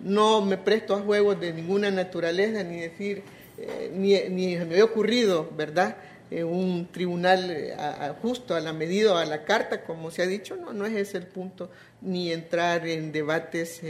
[0.00, 3.22] no me presto a juegos de ninguna naturaleza, ni decir,
[3.58, 5.96] eh, ni, ni, me había ocurrido, ¿verdad?
[6.30, 7.74] Eh, un tribunal eh,
[8.20, 11.18] justo a la medida, a la carta, como se ha dicho, no, no es ese
[11.18, 13.80] el punto, ni entrar en debates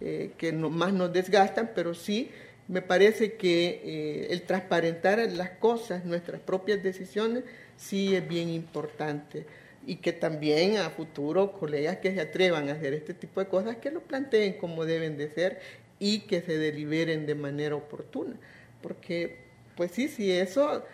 [0.00, 2.28] que más nos desgastan, pero sí
[2.66, 7.44] me parece que el transparentar las cosas, nuestras propias decisiones,
[7.76, 9.46] sí es bien importante
[9.86, 13.76] y que también a futuro colegas que se atrevan a hacer este tipo de cosas,
[13.76, 15.60] que lo planteen como deben de ser
[15.98, 18.34] y que se deliberen de manera oportuna.
[18.82, 19.38] Porque,
[19.76, 20.84] pues sí, sí, eso,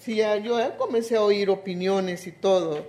[0.00, 2.86] sí, yo comencé a oír opiniones y todo,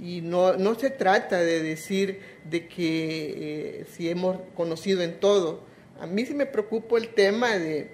[0.00, 5.60] y no, no se trata de decir de que eh, si hemos conocido en todo.
[6.00, 7.90] A mí sí me preocupa el tema de,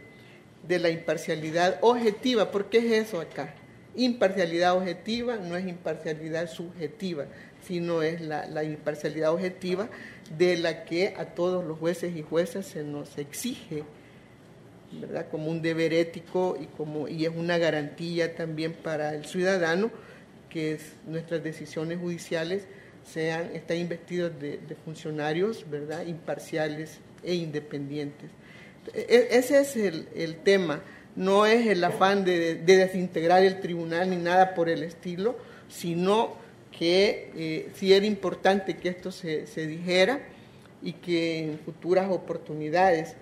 [0.66, 3.54] de la imparcialidad objetiva, porque es eso acá
[3.96, 7.26] imparcialidad objetiva no es imparcialidad subjetiva,
[7.66, 9.88] sino es la, imparcialidad objetiva
[10.36, 13.84] de la que a todos los jueces y juezas se nos exige,
[14.92, 15.26] ¿verdad?
[15.30, 19.90] Como un deber ético y, como, y es una garantía también para el ciudadano
[20.48, 22.66] que nuestras decisiones judiciales
[23.04, 26.06] sean, están investidos de, funcionarios, ¿verdad?
[26.06, 28.30] Imparciales e independientes.
[28.94, 30.82] E, ese es el, tema
[31.14, 35.36] no es el afán de, desintegrar el tribunal ni nada por el estilo,
[35.68, 36.36] sino
[36.76, 40.20] que eh, sí era importante que esto se, dijera
[40.82, 43.16] y que en futuras oportunidades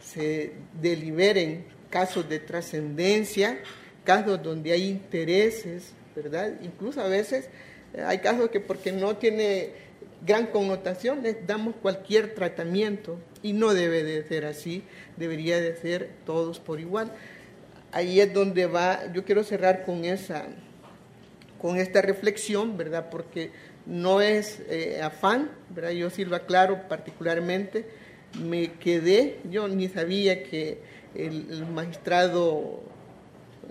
[0.00, 3.58] se deliberen casos de trascendencia,
[4.04, 6.52] casos donde hay intereses, ¿verdad?
[6.62, 7.48] Incluso a veces
[7.94, 9.90] eh, hay casos que porque no tiene
[10.24, 14.82] gran connotación les damos cualquier tratamiento y no debe de ser así,
[15.16, 17.10] debería de ser todos por igual
[17.92, 20.44] ahí es donde va, yo quiero cerrar con esa,
[21.60, 23.08] con esta reflexión, ¿verdad?
[23.10, 23.50] Porque
[23.86, 25.90] no es eh, afán, ¿verdad?
[25.90, 27.86] Yo sí lo aclaro particularmente,
[28.38, 30.78] me quedé, yo ni sabía que
[31.14, 32.80] el, magistrado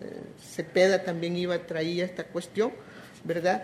[0.02, 2.72] eh, Cepeda también iba a traer esta cuestión,
[3.24, 3.64] ¿verdad?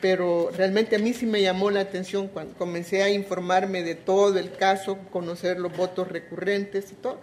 [0.00, 4.38] Pero realmente a mí sí me llamó la atención cuando comencé a informarme de todo
[4.38, 7.20] el caso, conocer los votos recurrentes y todo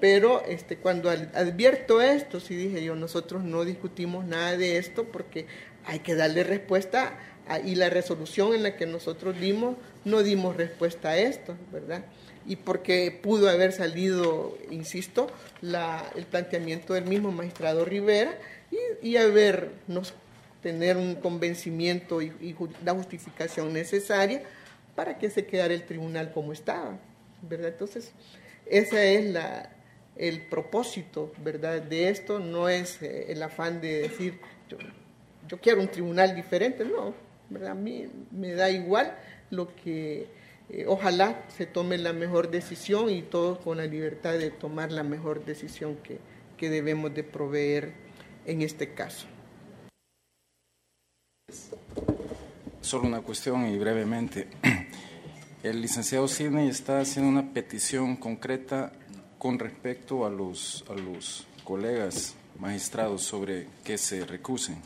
[0.00, 5.46] pero este, cuando advierto esto, sí dije yo, nosotros no discutimos nada de esto porque
[5.84, 7.18] hay que darle respuesta
[7.64, 9.76] y la resolución en la que nosotros dimos,
[10.08, 12.04] no dimos respuesta a esto, ¿verdad?
[12.46, 15.30] Y porque pudo haber salido, insisto,
[15.62, 18.36] el planteamiento del mismo magistrado Rivera
[18.70, 20.14] y, y habernos
[20.62, 24.42] tener un convencimiento y, la justificación necesaria
[24.94, 26.98] para que se quedara el tribunal como estaba,
[27.42, 27.68] ¿verdad?
[27.68, 28.12] Entonces,
[28.66, 29.70] esa es la,
[30.16, 35.88] el propósito, ¿verdad?, de esto no es eh, el afán de decir, yo, quiero un
[35.88, 37.14] tribunal diferente, no,
[37.48, 37.70] ¿verdad?
[37.70, 39.16] A mí me da igual
[39.50, 40.28] lo que,
[40.70, 45.02] eh, ojalá se tome la mejor decisión y todos con la libertad de tomar la
[45.02, 46.18] mejor decisión que,
[46.56, 47.94] que debemos de proveer
[48.44, 49.26] en este caso.
[52.82, 54.48] Solo una cuestión y brevemente.
[55.62, 58.92] El licenciado Sidney está haciendo una petición concreta
[59.38, 64.76] con respecto a los, a los colegas magistrados sobre que se recusen,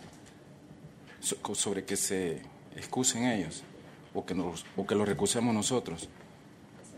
[1.20, 2.40] sobre que se
[2.77, 3.64] excusen ellos
[4.14, 6.09] o que, nos, o que lo recusemos nosotros.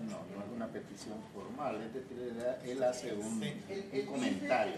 [0.03, 4.75] No, no es una petición formal, es decir, él hace un, un comentario.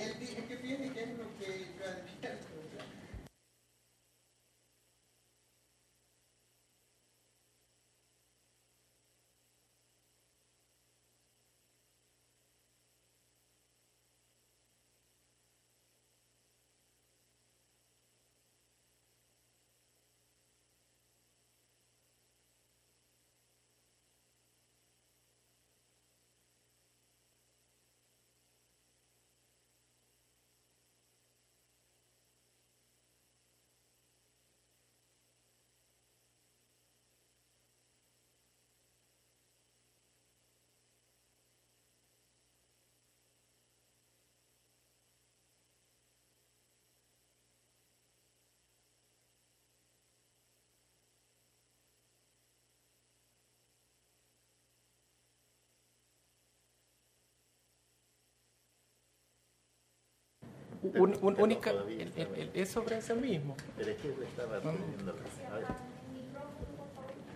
[61.38, 61.72] Única,
[62.54, 63.56] es sobre eso mismo.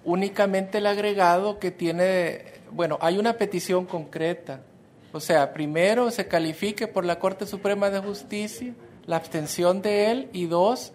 [0.05, 4.63] Únicamente el agregado que tiene, bueno, hay una petición concreta.
[5.13, 8.75] O sea, primero se califique por la Corte Suprema de Justicia
[9.07, 10.93] la abstención de él y dos,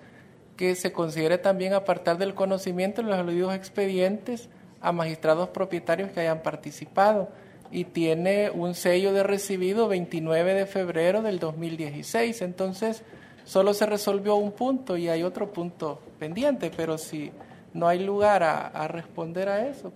[0.56, 4.48] que se considere también apartar del conocimiento los aludidos expedientes
[4.80, 7.30] a magistrados propietarios que hayan participado
[7.76, 12.42] y tiene un sello de recibido 29 de febrero del 2016.
[12.42, 13.02] Entonces,
[13.44, 17.34] solo se resolvió un punto y hay otro punto pendiente, pero si
[17.74, 19.92] no hay lugar a, responder a eso.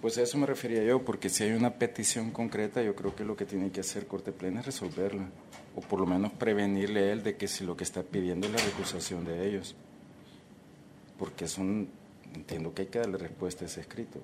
[0.00, 3.24] Pues a eso me refería yo, porque si hay una petición concreta, yo creo que
[3.24, 5.28] lo que tiene que hacer Corte Plena es resolverla,
[5.74, 8.52] o por lo menos prevenirle a él de que si lo que está pidiendo es
[8.52, 9.74] la recusación de ellos,
[11.18, 11.88] porque es un,
[12.32, 14.20] entiendo que hay que darle respuesta a ese escrito.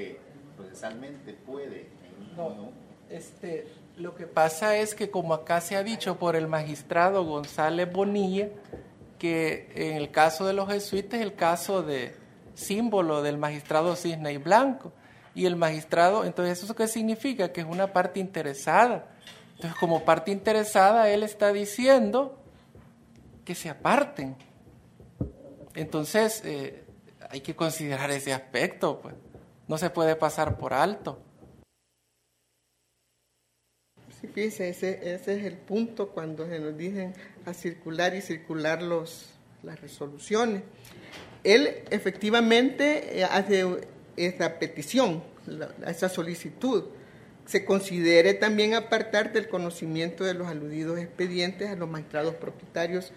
[0.00, 0.20] Porque
[0.56, 1.88] procesalmente puede.
[2.36, 2.70] No,
[3.08, 7.90] este, lo que pasa es que como acá se ha dicho por el magistrado González
[7.90, 8.48] Bonilla,
[9.18, 12.14] que en el caso de los jesuitas es el caso de
[12.54, 14.92] símbolo del magistrado Cisne y Blanco.
[15.34, 17.52] Y el magistrado, entonces ¿eso qué significa?
[17.52, 19.06] Que es una parte interesada.
[19.54, 22.38] Entonces como parte interesada él está diciendo
[23.44, 24.36] que se aparten.
[25.74, 26.84] Entonces eh,
[27.28, 29.00] hay que considerar ese aspecto.
[29.00, 29.14] Pues
[29.70, 31.22] no se puede pasar por alto.
[34.20, 37.14] Sí, fíjese, ese, es el punto cuando se nos dicen
[37.46, 39.28] a circular y circular los,
[39.62, 40.64] las resoluciones.
[41.44, 43.64] Él efectivamente eh, hace
[44.16, 45.22] esa petición,
[45.86, 46.86] esa solicitud.
[47.46, 53.12] Se considere también apartar del conocimiento de los aludidos expedientes a los magistrados propietarios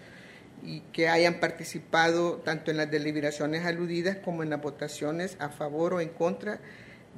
[0.63, 5.93] y que hayan participado tanto en las deliberaciones aludidas como en las votaciones a favor
[5.93, 6.59] o en contra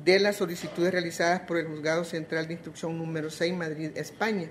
[0.04, 4.50] de las solicitudes realizadas por el Juzgado Central de Instrucción número 6, Madrid, España.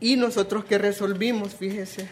[0.00, 2.08] Y nosotros que resolvimos, fíjese,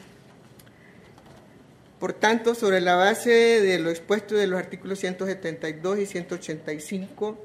[1.99, 7.39] por tanto, sobre la base de lo expuesto de los artículos 172 y 185,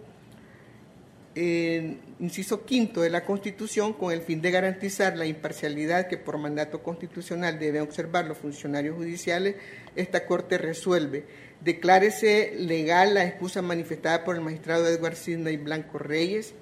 [1.35, 6.83] inciso quinto de la Constitución, con el fin de garantizar la imparcialidad que por mandato
[6.83, 9.55] constitucional deben observar los funcionarios judiciales,
[9.95, 11.25] esta Corte resuelve.
[11.61, 16.53] Declárese legal la excusa manifestada por el magistrado Edward Sidney Blanco Reyes,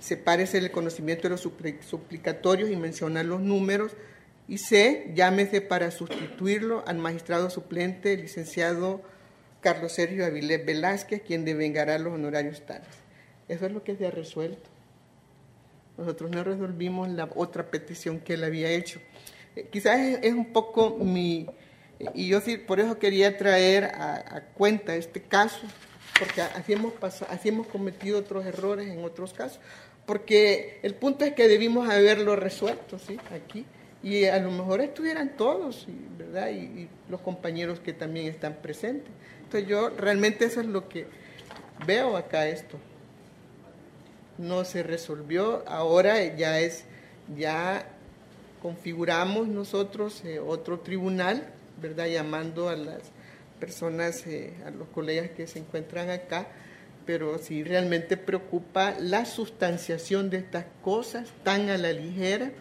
[0.00, 3.92] sepárese el conocimiento de los suplicatorios y menciona los números,
[4.46, 9.02] y C, llámese para sustituirlo al magistrado suplente, licenciado
[9.62, 13.03] Carlos Sergio Avilés Velázquez, quien devengará los honorarios tales.
[13.48, 14.70] Eso es lo que se ha resuelto.
[15.96, 19.00] Nosotros no resolvimos la otra petición que él había hecho.
[19.54, 21.46] Eh, quizás es, un poco mi...
[22.14, 25.60] Y yo sí, por eso quería traer a, cuenta este caso,
[26.18, 27.30] porque así hemos, pasado,
[27.70, 29.60] cometido otros errores en otros casos,
[30.04, 33.16] porque el punto es que debimos haberlo resuelto, ¿sí?
[33.30, 33.64] Aquí.
[34.02, 35.86] Y a lo mejor estuvieran todos,
[36.18, 36.50] ¿verdad?
[36.50, 39.12] Y, y los compañeros que también están presentes.
[39.44, 41.06] Entonces yo realmente eso es lo que
[41.86, 42.78] veo acá esto
[44.38, 46.84] no se resolvió, ahora ya es,
[47.36, 47.86] ya
[48.62, 51.46] configuramos nosotros eh, otro tribunal,
[51.80, 52.06] ¿verdad?
[52.06, 53.02] Llamando a las
[53.60, 56.48] personas, eh, a los colegas que se encuentran acá,
[57.06, 62.52] pero sí realmente preocupa la sustanciación de estas cosas tan a la ligera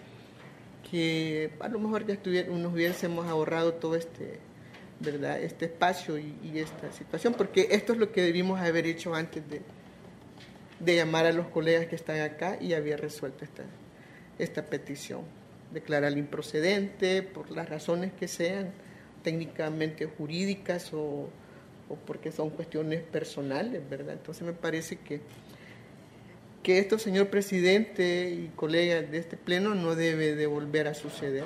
[0.92, 2.18] que a lo mejor ya
[2.50, 4.40] nos hubiésemos ahorrado todo este,
[5.00, 5.42] ¿verdad?
[5.42, 9.50] este espacio y, y esta situación, porque esto es lo que debimos haber hecho antes
[9.50, 9.62] de,
[10.84, 13.64] de llamar a los colegas que están acá y había resuelto esta,
[14.40, 15.22] esta petición.
[15.72, 18.72] Declarar improcedente por las razones que sean,
[19.24, 21.30] técnicamente jurídicas o,
[21.90, 24.14] o, porque son cuestiones personales, ¿verdad?
[24.14, 25.22] Entonces me parece que,
[26.62, 31.46] que esto, señor presidente y colegas de este pleno, no debe de volver a suceder,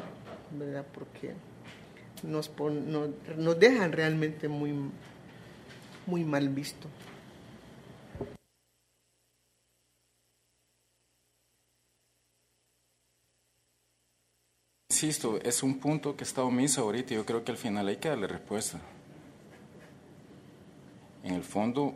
[0.51, 0.85] ¿verdad?
[0.93, 1.31] Porque
[2.23, 4.73] nos, nos, nos dejan realmente muy,
[6.05, 6.87] muy mal visto.
[14.97, 17.97] Insisto, es un punto que está omiso ahorita y yo creo que al final hay
[17.97, 18.79] que darle respuesta.
[21.23, 21.93] En el fondo,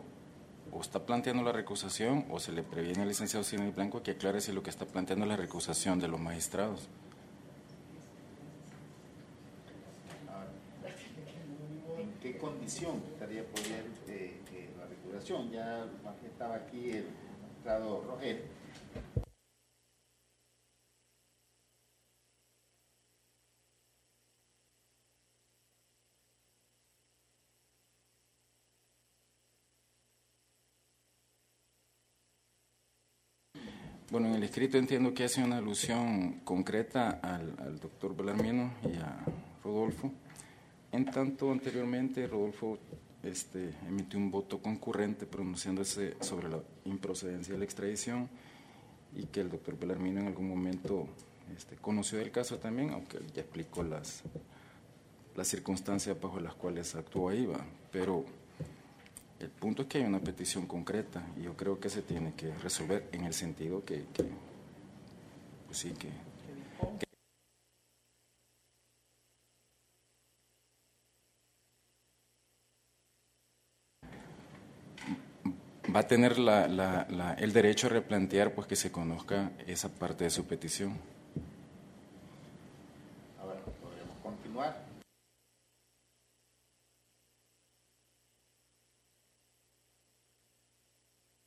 [0.70, 4.40] o está planteando la recusación o se le previene al licenciado Sidney Blanco que aclare
[4.40, 6.88] si lo que está planteando es la recusación de los magistrados.
[11.98, 13.44] ¿En qué condición estaría eh,
[14.06, 15.50] eh, la recusación?
[15.50, 15.86] Ya
[16.24, 17.06] estaba aquí el
[17.42, 18.42] magistrado Rogel
[34.12, 39.24] Bueno, en el escrito entiendo que hace una alusión concreta al, doctor Belarmino y a
[39.64, 40.12] Rodolfo.
[40.92, 42.78] En tanto, anteriormente Rodolfo
[43.22, 48.28] este, emitió un voto concurrente pronunciándose sobre la improcedencia de la extradición
[49.16, 51.08] y que el doctor Belarmino en algún momento
[51.56, 54.24] este, conoció del caso también, aunque ya explicó las,
[55.34, 57.48] las circunstancias bajo las cuales actuó ahí,
[57.90, 58.26] pero
[59.42, 62.54] el punto es que hay una petición concreta y yo creo que se tiene que
[62.54, 64.04] resolver en el sentido que,
[65.66, 66.08] pues sí, que,
[75.94, 76.36] va a tener
[77.38, 80.96] el derecho a replantear pues que se conozca esa parte de su petición.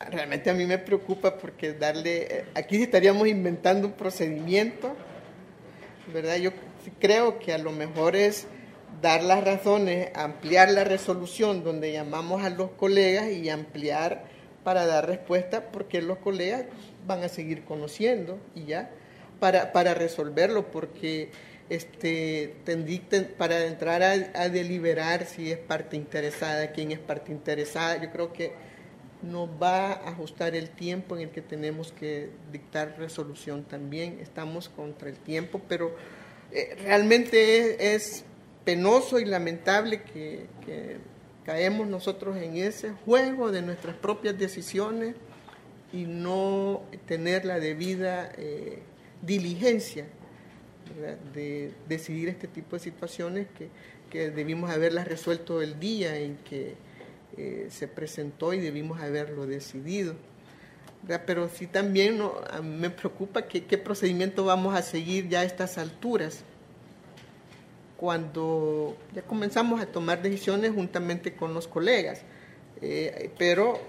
[0.10, 4.96] Realmente a mí me preocupa porque darle, eh, aquí estaríamos inventando un procedimiento,
[6.14, 6.38] ¿verdad?
[6.38, 6.52] Yo
[7.00, 8.48] creo que a lo mejor es
[9.02, 14.26] dar las razones, ampliar la resolución donde llamamos a los colegas y ampliar
[14.64, 16.66] para dar respuesta porque los colegas
[17.06, 18.90] van a seguir conociendo y ya,
[19.40, 21.30] para, para resolverlo, porque
[21.70, 22.56] este,
[23.38, 28.54] para entrar a deliberar si es parte interesada, quién es parte interesada, yo creo que
[29.26, 34.20] nos va a ajustar el tiempo en el que tenemos que dictar resolución también.
[34.22, 35.96] Estamos contra el tiempo, pero
[36.52, 38.24] eh, realmente es,
[38.64, 40.48] penoso y lamentable que,
[41.46, 45.14] caemos nosotros en ese juego de nuestras propias decisiones
[45.94, 48.80] y no tener la debida eh,
[49.22, 50.08] diligencia
[51.36, 53.70] de decidir este tipo de situaciones que,
[54.10, 56.76] que debimos haberlas resuelto el día en que
[57.38, 60.16] eh, se presentó y debimos haberlo decidido.
[61.28, 62.20] Pero sí también
[62.64, 66.44] me preocupa qué procedimiento vamos a seguir ya a estas alturas,
[67.98, 72.22] cuando ya comenzamos a tomar decisiones juntamente con los colegas,
[72.82, 73.80] eh, pero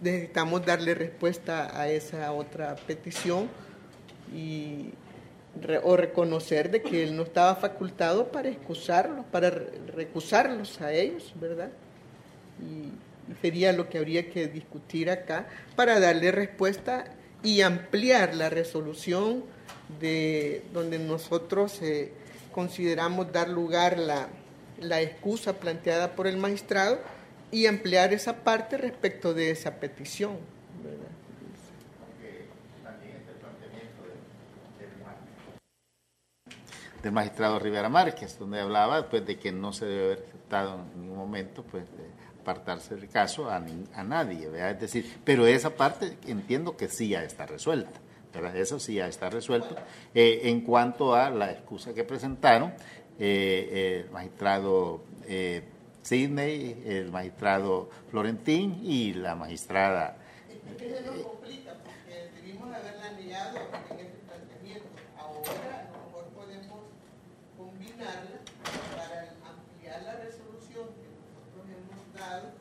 [0.00, 3.48] necesitamos darle respuesta a esa otra petición
[4.34, 4.90] y
[5.82, 11.70] o reconocer de que él no estaba facultado para excusarlos, para recusarlos a ellos, ¿verdad?
[12.60, 12.92] Y,
[13.42, 17.06] sería lo que habría que discutir acá para darle respuesta
[17.42, 19.42] y ampliar la resolución
[19.98, 22.12] de donde nosotros eh,
[22.52, 24.28] consideramos dar lugar la,
[24.80, 27.00] la excusa planteada por el magistrado
[27.50, 30.36] y ampliar esa parte respecto de esa petición.
[37.06, 41.02] del magistrado Rivera Márquez, donde hablaba pues, de que no se debe haber aceptado en
[41.02, 41.84] ningún momento pues,
[42.46, 43.58] apartarse del caso a,
[44.04, 48.00] nadie, Es decir, pero esa parte entiendo que sí ya está resuelta,
[48.32, 48.56] ¿verdad?
[48.56, 49.74] Eso sí ya está resuelto.
[50.14, 52.72] Eh, en cuanto a la excusa que presentaron,
[53.18, 55.64] eh, el magistrado eh,
[56.02, 60.16] Sidney, el magistrado Florentín y la magistrada...
[61.24, 64.86] complica porque debimos haberla en este planteamiento.
[65.18, 66.78] Ahora a lo mejor podemos
[67.58, 68.35] combinarla
[72.26, 72.55] pecado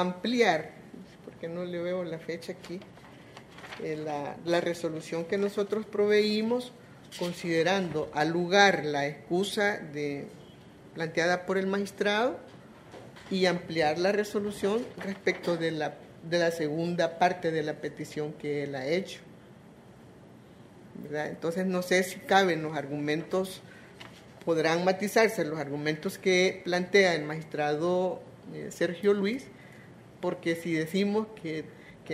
[0.00, 0.72] ampliar,
[1.24, 2.80] porque no le veo la fecha aquí,
[3.82, 3.96] eh,
[4.44, 6.72] la, resolución que nosotros proveímos
[7.18, 10.26] considerando al lugar la excusa de,
[10.94, 12.38] planteada por el magistrado
[13.30, 15.94] y ampliar la resolución respecto de la,
[16.28, 19.20] de la segunda parte de la petición que él ha hecho.
[21.12, 23.60] Entonces no sé si caben los argumentos,
[24.44, 28.20] podrán matizarse los argumentos que plantea el magistrado
[28.52, 29.46] eh, Sergio Luis
[30.24, 31.66] porque si decimos que,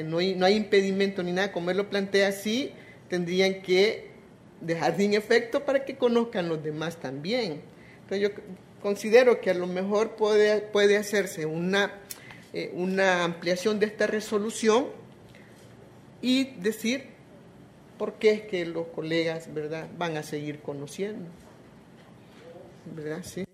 [0.02, 2.72] no, hay, no hay impedimento ni nada, como él lo plantea así,
[3.08, 4.08] tendrían que
[4.60, 7.60] dejar sin efecto para que conozcan los demás también.
[8.02, 8.30] Entonces yo
[8.82, 12.00] considero que a lo mejor puede, puede hacerse una,
[12.52, 14.88] eh, una ampliación de esta resolución
[16.20, 17.04] y decir
[17.96, 19.86] por qué es que los colegas ¿verdad?
[19.96, 21.26] van a seguir conociendo.
[22.92, 23.22] ¿Verdad?
[23.22, 23.44] Sí.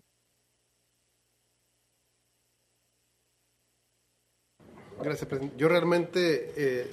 [5.03, 5.57] Gracias, presidente.
[5.59, 6.91] Yo realmente eh,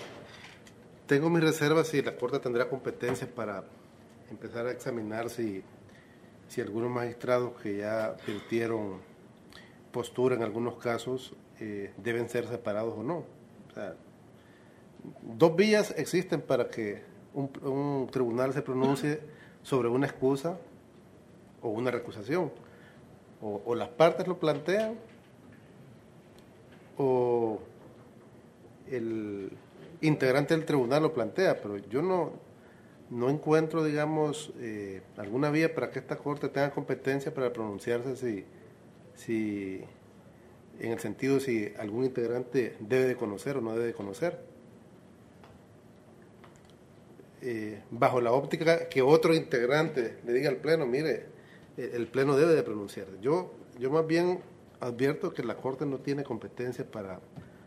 [1.08, 3.64] tengo mis reservas si la Corte tendrá competencia para
[4.30, 5.64] empezar a examinar si,
[6.50, 9.00] si algunos magistrados que ya virtieron
[9.92, 13.26] postura en algunos casos eh, deben ser separados o no.
[15.22, 19.22] dos vías existen para que un, tribunal se pronuncie
[19.62, 20.58] sobre una excusa
[21.62, 22.52] o una recusación.
[23.42, 24.96] o las partes lo plantean
[26.98, 27.60] o
[28.96, 29.52] el
[30.02, 32.34] integrante del tribunal lo plantea, pero yo no,
[33.10, 38.46] no encuentro, digamos, eh, alguna vía para que esta Corte tenga competencia para pronunciarse si,
[39.16, 39.82] si,
[40.80, 44.40] en el sentido si algún integrante debe de conocer o no debe de conocer.
[47.42, 51.26] Eh, bajo la óptica que otro integrante le diga al Pleno, mire,
[51.78, 53.14] eh, el Pleno debe de pronunciarse.
[53.22, 54.40] Yo, yo más bien
[54.80, 57.20] advierto que la Corte no tiene competencia para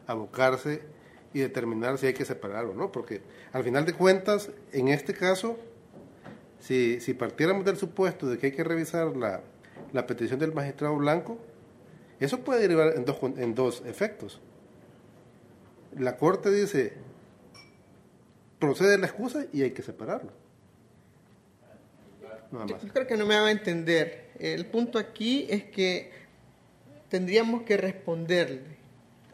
[0.06, 0.82] abocarse
[1.36, 2.90] y determinar si hay que separarlo, ¿no?
[2.90, 3.20] Porque
[3.52, 5.58] al final de cuentas, en este caso,
[6.60, 9.42] si, si partiéramos del supuesto de que hay que revisar la,
[9.92, 11.36] la petición del magistrado blanco,
[12.20, 14.40] eso puede derivar en dos, en dos efectos.
[15.98, 16.94] La Corte dice,
[18.58, 20.32] procede la excusa y hay que separarlo.
[22.50, 24.30] Yo creo que no me va a entender.
[24.38, 26.12] El punto aquí es que
[27.10, 28.76] tendríamos que responderle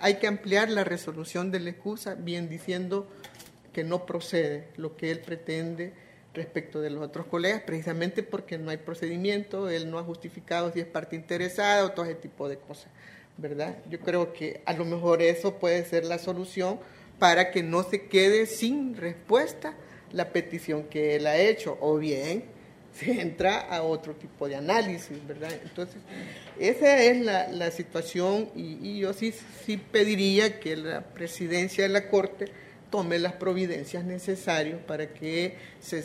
[0.03, 3.09] hay que ampliar la resolución de la excusa, bien diciendo
[3.73, 5.93] que no procede lo que él pretende
[6.35, 10.81] respecto de los otros colegas, precisamente porque no hay procedimiento, él no ha justificado si
[10.81, 12.89] es parte interesada o todo ese tipo de cosas,
[13.39, 13.79] ¿verdad?
[13.89, 16.81] Yo creo que a lo mejor eso puede ser la solución
[17.21, 19.75] para que no se quede sin respuesta
[20.11, 22.45] la petición que él ha hecho, o bien
[22.99, 25.51] se entra a otro tipo de análisis, ¿verdad?
[25.63, 25.97] Entonces,
[26.59, 29.35] esa es la, situación y, yo sí,
[29.65, 32.47] sí pediría que la presidencia de la Corte
[32.91, 36.05] tome las providencias necesarias para que se,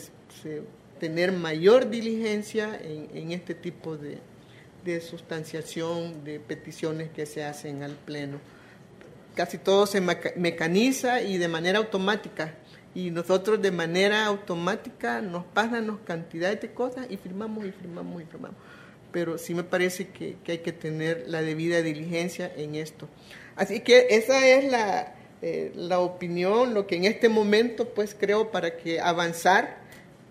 [1.00, 4.20] tener mayor diligencia en, este tipo de,
[4.86, 8.40] de sustanciación de peticiones que se hacen al Pleno.
[9.36, 12.56] Casi todo se mecaniza y de manera automática
[12.98, 18.26] y nosotros de manera automática nos pasan cantidades de cosas y firmamos y firmamos y
[18.26, 18.58] firmamos.
[19.12, 23.08] Pero sí me parece que, hay que tener la debida diligencia en esto.
[23.56, 28.50] Así que esa es la, eh, la opinión, lo que en este momento pues creo
[28.50, 29.78] para que avanzar,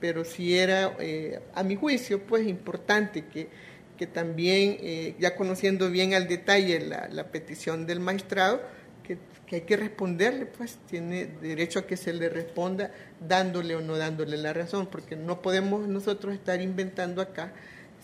[0.00, 3.48] pero sí era eh, a mi juicio pues importante que,
[3.96, 8.60] que también, eh, ya conociendo bien al detalle la, la petición del magistrado,
[9.46, 12.90] que hay que responderle, pues tiene derecho a que se le responda
[13.20, 17.52] dándole o no dándole la razón, porque no podemos nosotros estar inventando acá,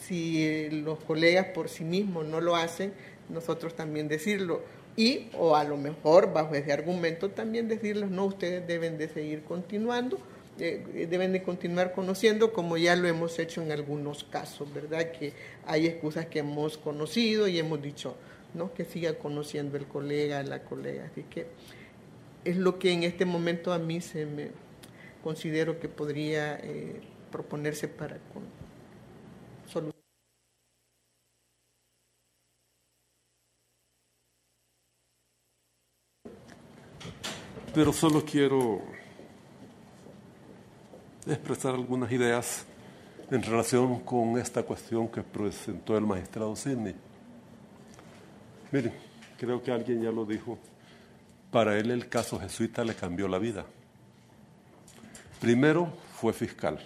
[0.01, 2.93] si eh, los colegas por sí mismos no lo hacen,
[3.29, 4.63] nosotros también decirlo.
[4.97, 9.43] Y, o a lo mejor, bajo ese argumento, también decirles, no, ustedes deben de seguir
[9.43, 10.19] continuando,
[10.59, 15.11] eh, deben de continuar conociendo, como ya lo hemos hecho en algunos casos, ¿verdad?
[15.13, 15.33] Que
[15.67, 18.17] hay excusas que hemos conocido y hemos dicho,
[18.55, 18.73] ¿no?
[18.75, 21.07] que siga conociendo el colega, la colega.
[21.07, 21.47] Así que
[22.45, 24.51] es lo que en este momento a mí se me
[25.23, 27.01] considero que podría eh,
[27.31, 28.19] proponerse para
[29.67, 29.93] solucionar.
[37.75, 38.83] Pero solo quiero
[41.27, 42.67] expresar algunas ideas
[43.31, 47.12] en relación con esta cuestión que presentó el magistrado Sidney.
[48.73, 48.93] Miren,
[49.39, 50.59] creo que alguien ya lo dijo.
[51.51, 53.67] Para él el caso jesuita le cambió la vida.
[55.41, 56.79] Primero fue fiscal.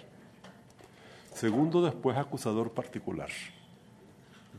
[1.33, 3.29] Segundo, después acusador particular.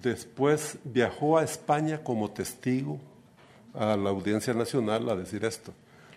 [0.02, 2.98] Después viajó a España como testigo
[3.74, 5.74] a la Audiencia Nacional a decir esto.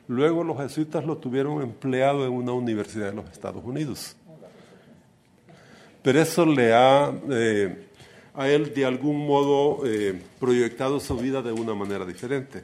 [0.08, 4.16] Luego los jesuitas lo tuvieron empleado en una universidad de los Estados Unidos.
[6.02, 7.91] Pero eso le ha eh,
[8.36, 12.64] a él de algún modo eh, proyectado su vida de una manera diferente.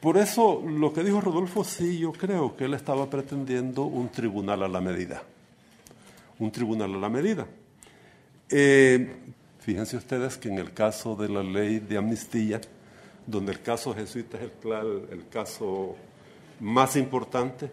[0.00, 4.62] Por eso lo que dijo Rodolfo, sí, yo creo que él estaba pretendiendo un tribunal
[4.62, 5.22] a la medida.
[6.38, 7.46] Un tribunal a la medida.
[8.48, 9.16] Eh,
[9.60, 12.60] fíjense ustedes que en el caso de la ley de amnistía,
[13.26, 15.96] donde el caso jesuita es el, el caso
[16.60, 17.68] más importante,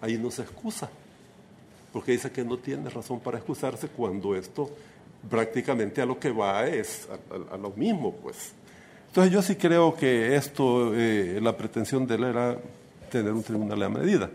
[0.00, 0.90] ahí no se excusa,
[1.92, 4.70] porque dice que no tiene razón para excusarse cuando esto
[5.28, 7.08] prácticamente a lo que va es
[7.50, 8.52] a, lo mismo, pues.
[9.08, 12.56] Entonces yo sí creo que esto, eh, la pretensión de él era
[13.10, 14.30] tener un tribunal a medida.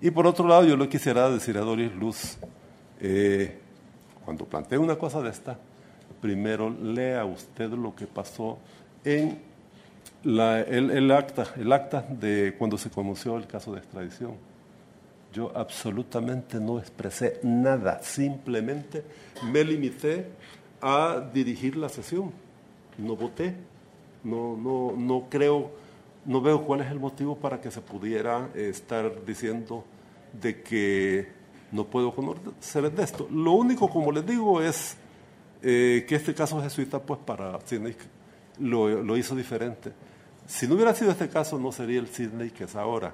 [0.00, 2.36] Y por otro lado, yo le quisiera decir a Doris Luz,
[3.00, 3.58] eh,
[4.24, 5.58] cuando plantee una cosa de esta,
[6.20, 8.58] primero lea usted lo que pasó
[9.04, 9.38] en
[10.24, 14.32] el, acta, el acta de cuando se conoció el caso de extradición.
[15.34, 19.02] Yo absolutamente no expresé nada, simplemente
[19.50, 20.28] me limité
[20.80, 22.30] a dirigir la sesión.
[22.98, 23.56] No voté,
[24.22, 25.72] no, no, no creo,
[26.24, 29.84] no veo cuál es el motivo para que se pudiera estar diciendo
[30.40, 31.28] de que
[31.72, 33.26] no puedo conocer de esto.
[33.28, 34.96] Lo único, como les digo, es
[35.62, 37.96] eh, que este caso jesuita, pues para Sidney
[38.60, 39.90] lo, lo, hizo diferente.
[40.46, 43.12] Si no hubiera sido este caso, no sería el Sidney que es ahora.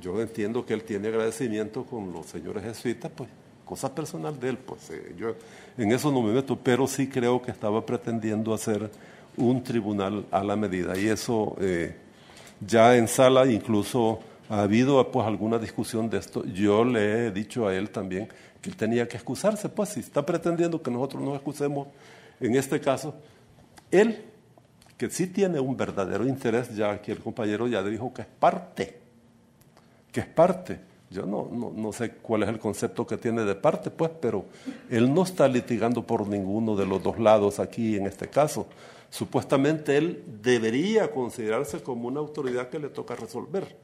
[0.00, 3.28] Yo entiendo que él tiene agradecimiento con los señores jesuitas, pues
[3.64, 5.34] cosa personal de él, pues eh, yo
[5.78, 8.90] en eso no me meto, pero sí creo que estaba pretendiendo hacer
[9.36, 11.96] un tribunal a la medida y eso eh,
[12.60, 16.44] ya en sala incluso ha habido pues alguna discusión de esto.
[16.44, 18.28] Yo le he dicho a él también
[18.60, 21.88] que él tenía que excusarse, pues si está pretendiendo que nosotros nos excusemos
[22.40, 23.14] en este caso,
[23.90, 24.24] él,
[24.98, 29.01] que sí tiene un verdadero interés, ya aquí el compañero ya dijo que es parte,
[30.12, 30.78] que es parte.
[31.10, 34.44] Yo no, no, no, sé cuál es el concepto que tiene de parte, pues, pero
[34.88, 38.66] él no está litigando por ninguno de los dos lados aquí en este caso.
[39.10, 43.76] Supuestamente él debería considerarse como una autoridad que le toca resolver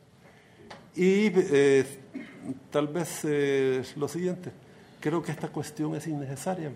[0.99, 1.87] y eh,
[2.73, 4.51] tal vez eh, lo siguiente,
[4.99, 6.73] creo que esta cuestión es innecesaria.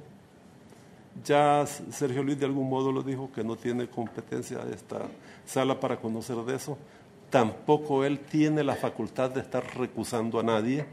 [1.24, 5.00] Ya Sergio Luis de algún modo lo dijo que no tiene competencia esta
[5.44, 6.78] sala para conocer de eso.
[7.32, 10.84] Tampoco él tiene la facultad de estar recusando a nadie.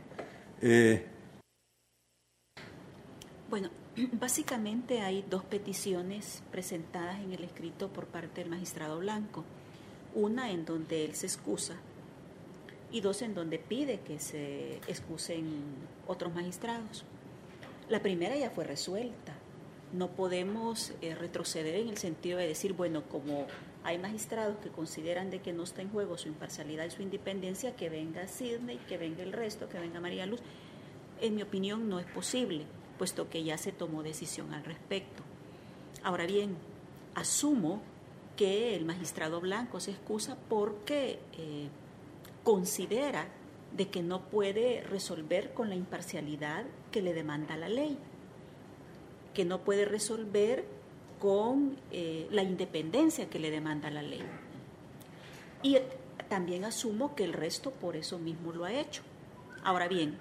[0.62, 1.06] Eh,
[3.50, 3.70] bueno,
[4.14, 9.44] básicamente hay dos peticiones presentadas en el escrito por parte del magistrado Blanco.
[10.16, 11.76] Una en donde él se excusa
[12.90, 15.46] y dos en donde pide que se excusen
[16.08, 17.04] otros magistrados.
[17.90, 19.34] La primera ya fue resuelta.
[19.92, 23.48] No podemos eh, retroceder en el sentido de decir, bueno, como
[23.84, 27.76] hay magistrados que consideran de que no está en juego su imparcialidad y su independencia,
[27.76, 30.42] que venga Sidney, que venga el resto, que venga María Luz.
[31.22, 32.66] En mi opinión no es posible,
[32.98, 35.24] puesto que ya se tomó decisión al respecto.
[36.04, 36.56] Ahora bien,
[37.16, 37.82] asumo
[38.38, 41.68] que el magistrado Blanco se excusa porque eh,
[42.44, 43.28] considera
[43.76, 47.98] de que no puede resolver con la imparcialidad que le demanda la ley,
[49.34, 50.66] que no puede resolver
[51.20, 54.24] con eh, la independencia que le demanda la ley.
[55.62, 55.78] Y
[56.30, 59.02] también asumo que el resto por eso mismo lo ha hecho.
[59.64, 60.18] Ahora bien,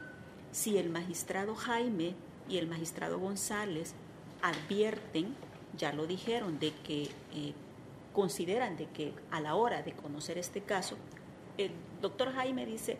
[0.50, 2.14] si el magistrado Jaime
[2.48, 3.94] y el magistrado González
[4.42, 5.34] advierten,
[5.76, 7.52] ya lo dijeron, de que eh,
[8.12, 10.96] consideran de que a la hora de conocer este caso
[11.58, 12.96] el doctor Jaime dice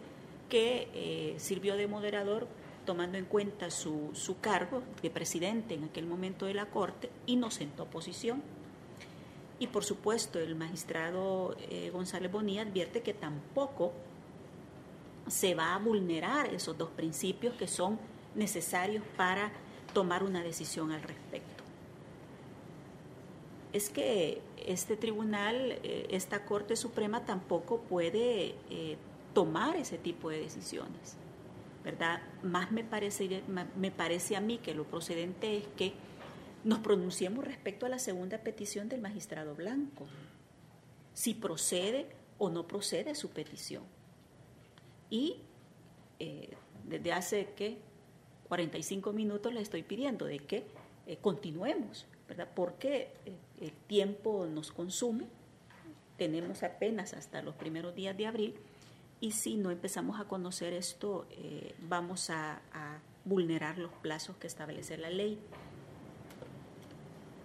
[0.48, 2.46] que eh, sirvió de moderador
[2.88, 7.50] tomando en cuenta su, cargo de presidente en aquel momento de la Corte y no
[7.50, 8.42] sentó posición.
[9.58, 13.92] Y por supuesto el magistrado eh, González Bonilla advierte que tampoco
[15.26, 17.98] se va a vulnerar esos dos principios que son
[18.34, 19.52] necesarios para
[19.92, 21.64] tomar una decisión al respecto.
[23.74, 28.96] Es que este tribunal, eh, esta Corte Suprema tampoco puede eh,
[29.34, 31.18] tomar ese tipo de decisiones,
[31.84, 32.20] ¿verdad?
[32.42, 33.42] Más me parece,
[33.76, 35.92] me parece a mí que lo procedente es que
[36.64, 40.06] nos pronunciemos respecto a la segunda petición del magistrado Blanco,
[41.14, 42.06] si procede
[42.38, 43.84] o no procede su petición.
[45.10, 45.42] Y
[46.18, 46.50] eh,
[46.84, 47.78] desde hace que
[48.48, 50.66] 45 minutos le estoy pidiendo de que
[51.22, 52.48] continuemos ¿verdad?
[52.54, 55.26] Porque eh, el tiempo nos consume,
[56.16, 58.54] tenemos apenas hasta los primeros días de abril
[59.20, 62.60] y si no empezamos a conocer esto, eh, vamos a,
[63.24, 65.38] vulnerar los plazos que establece la ley.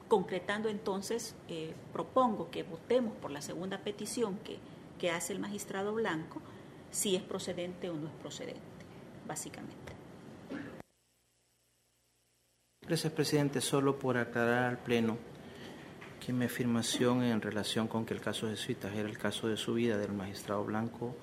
[0.07, 4.59] Concretando entonces, eh, propongo que votemos por la segunda petición que,
[4.97, 6.41] que hace el magistrado Blanco,
[6.89, 8.61] si es procedente o no es procedente,
[9.27, 9.93] básicamente.
[12.87, 13.59] Gracias, presidente.
[13.59, 15.17] Solo por aclarar al Pleno
[16.25, 19.57] que mi afirmación en relación con que el caso de Jesuitas era el caso de
[19.57, 21.13] su vida del magistrado Blanco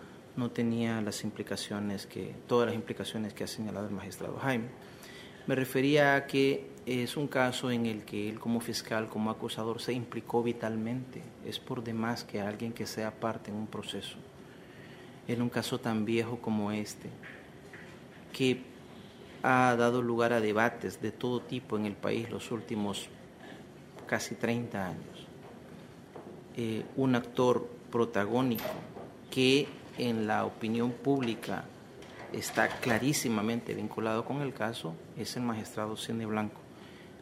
[0.41, 4.69] no tenía las implicaciones que, todas las implicaciones que ha señalado el magistrado Jaime.
[5.47, 9.81] Me refería a que es un caso en el que él como fiscal, como acusador,
[9.81, 11.23] se implicó vitalmente.
[11.45, 14.17] Es por demás que alguien que sea parte en un proceso,
[15.29, 17.11] en un caso tan viejo como este,
[18.33, 18.63] que
[19.43, 23.09] ha dado lugar a debates de todo tipo en el país los últimos
[24.07, 25.27] casi 30 años.
[26.57, 28.65] Eh, un actor protagónico
[29.31, 31.65] que en la opinión pública
[32.33, 36.61] está clarísimamente vinculado con el caso es el magistrado Cine Blanco.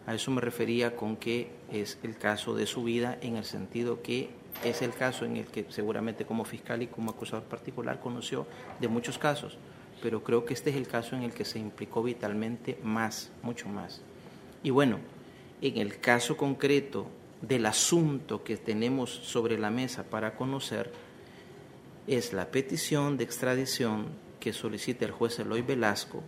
[0.07, 4.01] A eso me refería con que es el caso de su vida en el sentido
[4.01, 4.31] que
[4.65, 8.47] es el caso en el que seguramente como fiscal y como acusador particular conoció
[8.81, 9.59] de muchos casos,
[10.01, 13.69] pero creo que este es el caso en el que se implicó vitalmente más, mucho
[13.69, 14.03] más.
[14.63, 14.99] Y bueno,
[15.61, 17.07] en el caso concreto
[17.43, 20.93] del asunto que tenemos sobre la mesa para conocer,
[22.09, 24.07] es la petición de extradición
[24.41, 26.23] que solicita el juez Eloy Velasco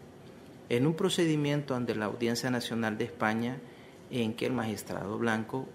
[0.69, 3.59] en un procedimiento ante la Audiencia Nacional de España
[4.11, 5.67] en que el magistrado Blanco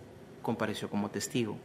[0.43, 1.57] compareció como testigo.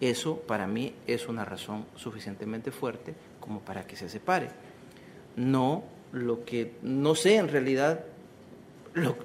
[0.00, 4.50] Eso para mí es una razón suficientemente fuerte como para que se separe.
[5.36, 8.04] No lo que no sé en realidad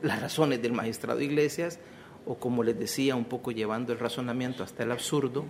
[0.01, 1.79] las razones del magistrado Iglesias
[2.25, 5.45] o como les decía un poco llevando el razonamiento hasta el absurdo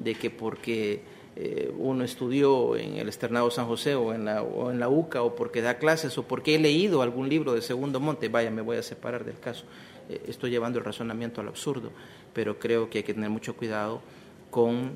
[0.00, 4.70] de que porque eh, uno estudió en el Externado San José o en, la, o
[4.70, 8.00] en la UCA o porque da clases o porque he leído algún libro de Segundo
[8.00, 9.64] Monte, vaya, me voy a separar del caso.
[10.08, 11.92] Eh, estoy llevando el razonamiento al absurdo,
[12.32, 14.02] pero creo que hay que tener mucho cuidado
[14.50, 14.92] con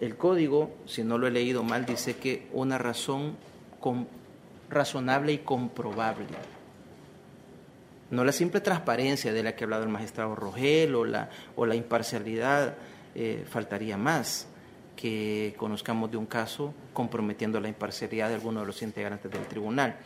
[0.00, 3.36] el código, si no lo he leído mal, dice que una razón
[4.70, 6.26] razonable y comprobable.
[8.10, 11.66] No la simple transparencia de la que ha hablado el magistrado Rogel o la, o
[11.66, 12.74] la imparcialidad,
[13.14, 14.48] eh, faltaría más
[15.02, 19.96] que conozcamos de un caso comprometiendo la imparcialidad de alguno de los integrantes del tribunal.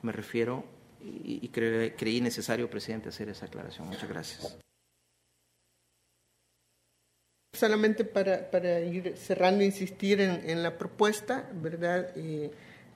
[0.00, 0.64] Me refiero
[1.02, 3.86] y, creí necesario, presidente, hacer esa aclaración.
[3.86, 4.56] Muchas gracias.
[7.52, 12.12] Solamente para, ir cerrando, insistir en, la propuesta, ¿verdad?
[12.16, 12.50] Eh,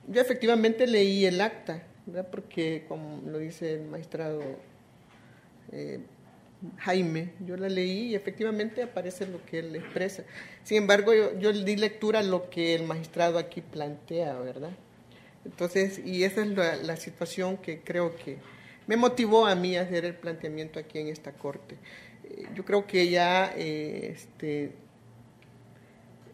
[0.07, 2.27] yo efectivamente leí el acta, ¿verdad?
[2.31, 4.41] Porque, como lo dice el magistrado
[5.71, 5.99] eh,
[6.77, 10.23] Jaime, yo la leí y efectivamente aparece lo que él expresa.
[10.63, 14.71] Sin embargo, yo, yo di lectura a lo que el magistrado aquí plantea, ¿verdad?
[15.45, 18.37] Entonces, y esa es la, situación que creo que
[18.87, 21.77] me motivó a mí a hacer el planteamiento aquí en esta corte.
[22.23, 24.73] Eh, yo creo que ya eh, este,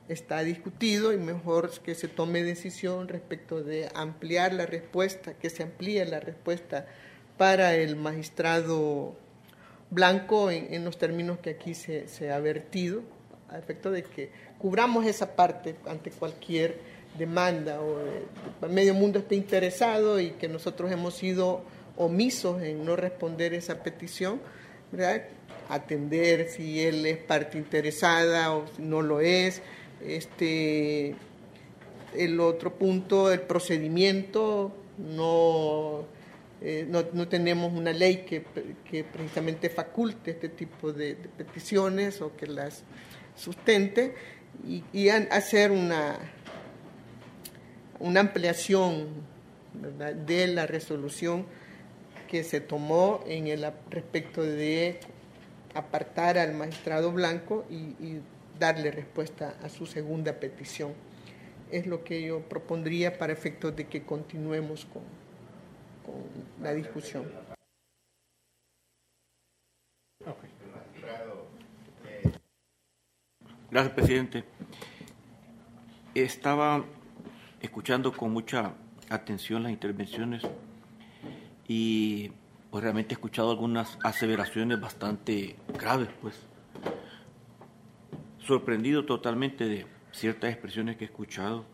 [0.09, 5.63] está discutido y mejor que se tome decisión respecto de ampliar la respuesta, que se
[5.63, 6.85] amplíe la respuesta
[7.37, 9.15] para el magistrado
[9.89, 13.01] blanco en, los términos que aquí se, se ha vertido,
[13.49, 16.79] a efecto de que cubramos esa parte ante cualquier
[17.17, 17.99] demanda o
[18.65, 21.63] el medio mundo esté interesado y que nosotros hemos sido
[21.95, 24.39] omisos en no responder esa petición,
[25.69, 29.61] atender si él es parte interesada o si no lo es.
[30.05, 31.15] Este,
[32.15, 36.05] el otro punto, el procedimiento, no,
[36.61, 38.43] eh, no, tenemos una ley que,
[38.89, 42.83] que, precisamente faculte este tipo de, peticiones o que las
[43.35, 44.15] sustente
[44.67, 46.17] y, y hacer una
[47.99, 49.07] una ampliación
[50.25, 51.45] de la resolución
[52.27, 54.99] que se tomó en el respecto de
[55.73, 58.19] apartar al magistrado blanco y,
[58.59, 60.93] darle respuesta a su segunda petición.
[61.71, 65.03] Es lo que yo propondría para efectos de que continuemos con,
[66.07, 67.25] con la discusión.
[73.69, 74.43] Gracias, presidente.
[76.15, 76.83] Estaba
[77.61, 78.73] escuchando con mucha
[79.09, 80.41] atención las intervenciones
[81.67, 82.31] y
[82.71, 86.47] pues realmente he escuchado algunas aseveraciones bastante graves, pues
[88.39, 91.65] sorprendido totalmente de ciertas expresiones que he escuchado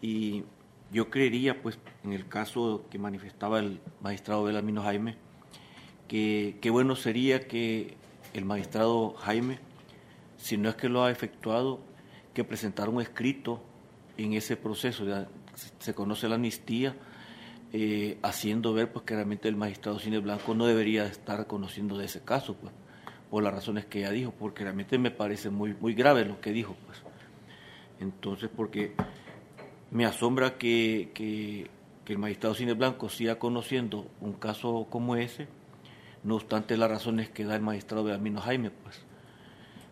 [0.00, 0.44] y
[0.94, 5.16] yo creería, pues, en el caso que manifestaba el magistrado Belamino Jaime,
[6.06, 7.96] que, que bueno sería que
[8.32, 9.58] el magistrado Jaime,
[10.36, 11.80] si no es que lo ha efectuado,
[12.32, 13.60] que presentara un escrito
[14.16, 15.04] en ese proceso,
[15.80, 16.94] se conoce la amnistía,
[17.72, 22.04] eh, haciendo ver pues que realmente el magistrado Cine Blanco no debería estar conociendo de
[22.04, 22.72] ese caso, pues,
[23.30, 26.52] por las razones que ella dijo, porque realmente me parece muy, muy grave lo que
[26.52, 27.02] dijo, pues.
[27.98, 28.94] Entonces, porque
[29.90, 31.68] me asombra que,
[32.06, 35.48] el magistrado Cine Blanco siga conociendo un caso como ese,
[36.22, 39.04] no obstante las razones que da el magistrado Belamino Jaime, pues.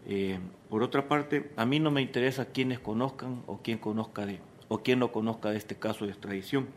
[0.07, 0.39] Eh,
[0.69, 4.41] por otra parte, a mí no me interesa quienes conozcan o quién conozca de
[4.73, 6.69] o quien no conozca de este caso de extradición.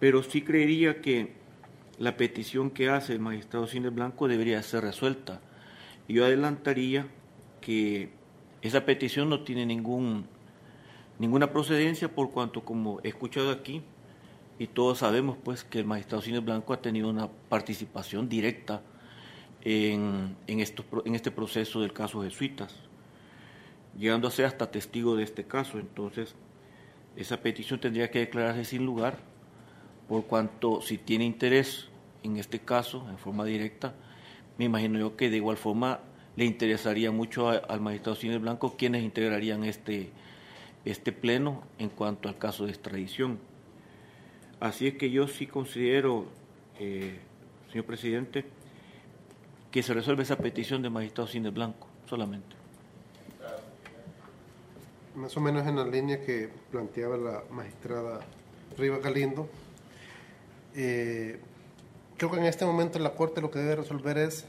[0.00, 1.34] Pero sí creería que
[1.98, 5.42] la petición que hace el magistrado Cine Blanco debería ser resuelta.
[6.08, 7.06] Yo adelantaría
[7.60, 8.10] que
[8.62, 10.26] esa petición no tiene ningún,
[11.18, 13.82] ninguna procedencia por cuanto, como he escuchado aquí,
[14.58, 18.82] y todos sabemos pues que el magistrado Cine Blanco ha tenido una participación directa
[19.62, 22.74] en, en, en este proceso del caso jesuitas,
[23.98, 25.78] llegando a ser hasta testigo de este caso.
[25.78, 26.34] Entonces,
[27.16, 29.18] esa petición tendría que declararse sin lugar,
[30.08, 31.88] por cuanto si tiene interés
[32.22, 33.94] en este caso, en forma directa,
[34.58, 36.00] me imagino yo que de igual forma
[36.36, 40.10] le interesaría mucho al magistrado Cine Blanco quienes integrarían este,
[40.84, 43.38] este pleno en cuanto al caso de extradición.
[44.60, 46.26] Así es que yo sí considero,
[46.78, 47.18] eh,
[47.70, 48.44] señor presidente,
[49.70, 52.56] que se resuelve esa petición de magistrado Cine Blanco solamente.
[55.14, 58.20] Más o menos en la línea que planteaba la magistrada
[58.78, 59.48] Riva Galindo.
[60.74, 61.38] Eh,
[62.16, 64.46] creo que en este momento la Corte lo que debe resolver es,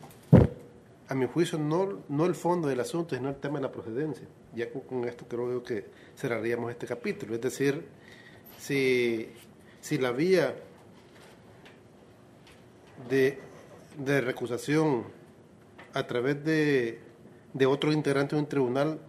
[1.09, 4.27] a mi juicio, no, no el fondo del asunto, sino el tema de la procedencia.
[4.55, 5.85] Ya con, esto creo que
[6.15, 7.35] cerraríamos este capítulo.
[7.35, 7.85] Es decir,
[8.57, 9.29] si,
[9.81, 10.55] si la vía
[13.09, 13.39] de,
[13.97, 15.05] de recusación
[15.93, 16.99] a través de,
[17.53, 18.99] de otro integrante de un tribunal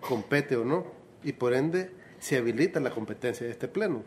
[0.00, 0.86] compete o no,
[1.22, 4.02] y por ende se habilita la competencia de este pleno.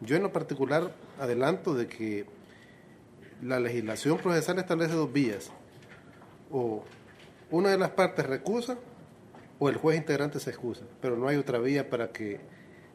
[0.00, 2.26] Yo en lo particular adelanto de que
[3.42, 5.50] la legislación procesal establece dos vías.
[6.50, 6.84] O
[7.50, 8.78] una de las partes recusa
[9.58, 12.40] o el juez integrante se excusa, pero no hay otra vía para que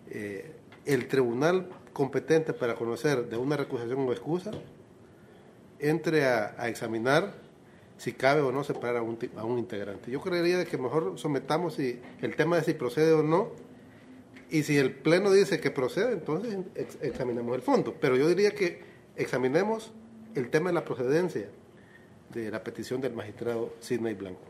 [0.10, 0.52] eh,
[0.86, 4.52] el tribunal competente para conocer de una recusación o excusa
[5.80, 7.34] entre a, examinar
[7.98, 10.10] si cabe o no separar a un, integrante.
[10.12, 13.52] Yo creería que mejor sometamos si, el tema de si procede o no,
[14.50, 16.58] y si el Pleno dice que procede, entonces
[17.02, 17.96] examinamos el fondo.
[18.00, 18.82] Pero yo diría que
[19.16, 19.92] examinemos
[20.34, 21.50] el tema de la procedencia
[22.34, 24.42] de la petición del magistrado Sidney Blanco.